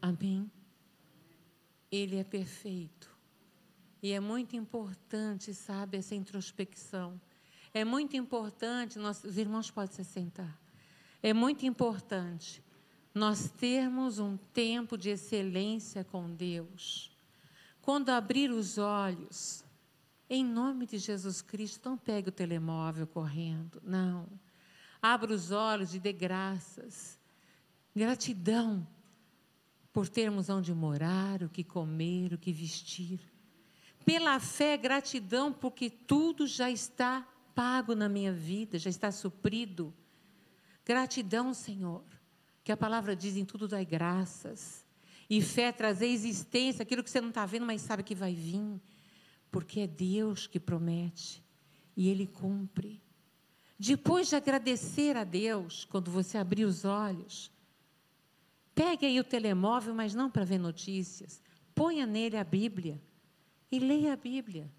Amém. 0.00 0.50
Ele 1.90 2.16
é 2.16 2.24
perfeito. 2.24 3.10
E 4.02 4.10
é 4.10 4.18
muito 4.18 4.56
importante, 4.56 5.54
sabe, 5.54 5.96
essa 5.98 6.14
introspecção. 6.14 7.20
É 7.74 7.84
muito 7.84 8.16
importante, 8.16 8.98
nós, 8.98 9.24
os 9.24 9.38
irmãos 9.38 9.70
podem 9.70 9.94
se 9.94 10.04
sentar. 10.04 10.58
É 11.22 11.32
muito 11.32 11.64
importante 11.64 12.62
nós 13.14 13.50
termos 13.50 14.18
um 14.18 14.36
tempo 14.36 14.96
de 14.96 15.10
excelência 15.10 16.04
com 16.04 16.30
Deus. 16.30 17.10
Quando 17.80 18.10
abrir 18.10 18.50
os 18.50 18.78
olhos, 18.78 19.64
em 20.28 20.44
nome 20.44 20.86
de 20.86 20.98
Jesus 20.98 21.42
Cristo, 21.42 21.88
não 21.88 21.96
pegue 21.96 22.28
o 22.28 22.32
telemóvel 22.32 23.06
correndo, 23.06 23.80
não. 23.84 24.26
Abra 25.00 25.32
os 25.32 25.50
olhos 25.50 25.94
e 25.94 25.98
dê 25.98 26.12
graças. 26.12 27.18
Gratidão 27.94 28.86
por 29.92 30.08
termos 30.08 30.48
onde 30.48 30.72
morar, 30.72 31.42
o 31.42 31.48
que 31.48 31.62
comer, 31.62 32.32
o 32.32 32.38
que 32.38 32.52
vestir. 32.52 33.20
Pela 34.04 34.40
fé, 34.40 34.76
gratidão 34.76 35.52
porque 35.52 35.90
tudo 35.90 36.46
já 36.46 36.70
está 36.70 37.26
pago 37.54 37.94
na 37.94 38.08
minha 38.08 38.32
vida, 38.32 38.78
já 38.78 38.90
está 38.90 39.10
suprido. 39.10 39.94
Gratidão, 40.84 41.54
Senhor, 41.54 42.04
que 42.64 42.72
a 42.72 42.76
palavra 42.76 43.14
diz 43.14 43.36
em 43.36 43.44
tudo 43.44 43.68
dai 43.68 43.84
graças. 43.84 44.84
E 45.28 45.40
fé 45.40 45.72
trazer 45.72 46.06
existência, 46.06 46.82
aquilo 46.82 47.02
que 47.02 47.10
você 47.10 47.20
não 47.20 47.30
está 47.30 47.46
vendo, 47.46 47.64
mas 47.64 47.80
sabe 47.82 48.02
que 48.02 48.14
vai 48.14 48.34
vir 48.34 48.80
porque 49.52 49.80
é 49.80 49.86
Deus 49.86 50.46
que 50.46 50.58
promete 50.58 51.44
e 51.94 52.08
Ele 52.08 52.26
cumpre. 52.26 53.00
Depois 53.78 54.28
de 54.28 54.34
agradecer 54.34 55.14
a 55.16 55.24
Deus, 55.24 55.84
quando 55.84 56.10
você 56.10 56.38
abrir 56.38 56.64
os 56.64 56.86
olhos, 56.86 57.52
pegue 58.74 59.04
aí 59.04 59.20
o 59.20 59.24
telemóvel, 59.24 59.94
mas 59.94 60.14
não 60.14 60.30
para 60.30 60.44
ver 60.44 60.58
notícias, 60.58 61.42
ponha 61.74 62.06
nele 62.06 62.38
a 62.38 62.44
Bíblia 62.44 63.00
e 63.70 63.78
leia 63.78 64.14
a 64.14 64.16
Bíblia. 64.16 64.72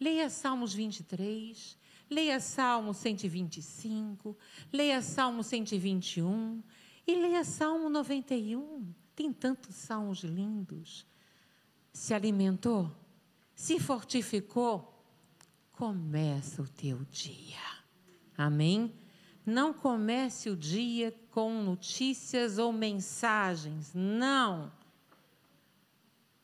Leia 0.00 0.28
Salmos 0.28 0.74
23, 0.74 1.78
leia 2.14 2.40
Salmo 2.40 2.94
125, 2.94 4.36
leia 4.72 5.02
Salmo 5.02 5.42
121 5.42 6.62
e 7.06 7.14
leia 7.14 7.44
Salmo 7.44 7.90
91. 7.90 8.92
Tem 9.14 9.32
tantos 9.32 9.74
salmos 9.74 10.20
lindos. 10.20 11.06
Se 11.92 12.14
alimentou? 12.14 12.90
se 13.54 13.78
fortificou, 13.78 14.92
começa 15.72 16.62
o 16.62 16.68
teu 16.68 17.04
dia. 17.10 17.58
Amém? 18.36 18.92
Não 19.46 19.72
comece 19.72 20.50
o 20.50 20.56
dia 20.56 21.14
com 21.30 21.62
notícias 21.62 22.58
ou 22.58 22.72
mensagens. 22.72 23.92
Não. 23.94 24.72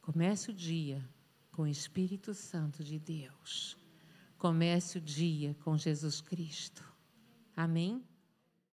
Comece 0.01 0.51
o 0.51 0.55
dia 0.55 1.07
com 1.51 1.63
o 1.63 1.67
Espírito 1.67 2.35
Santo 2.35 2.85
de 2.85 2.99
Deus. 2.99 3.77
Comece 4.41 4.97
o 4.97 5.01
dia 5.03 5.55
com 5.63 5.77
Jesus 5.77 6.23
Cristo. 6.23 6.83
Amém? 7.55 8.03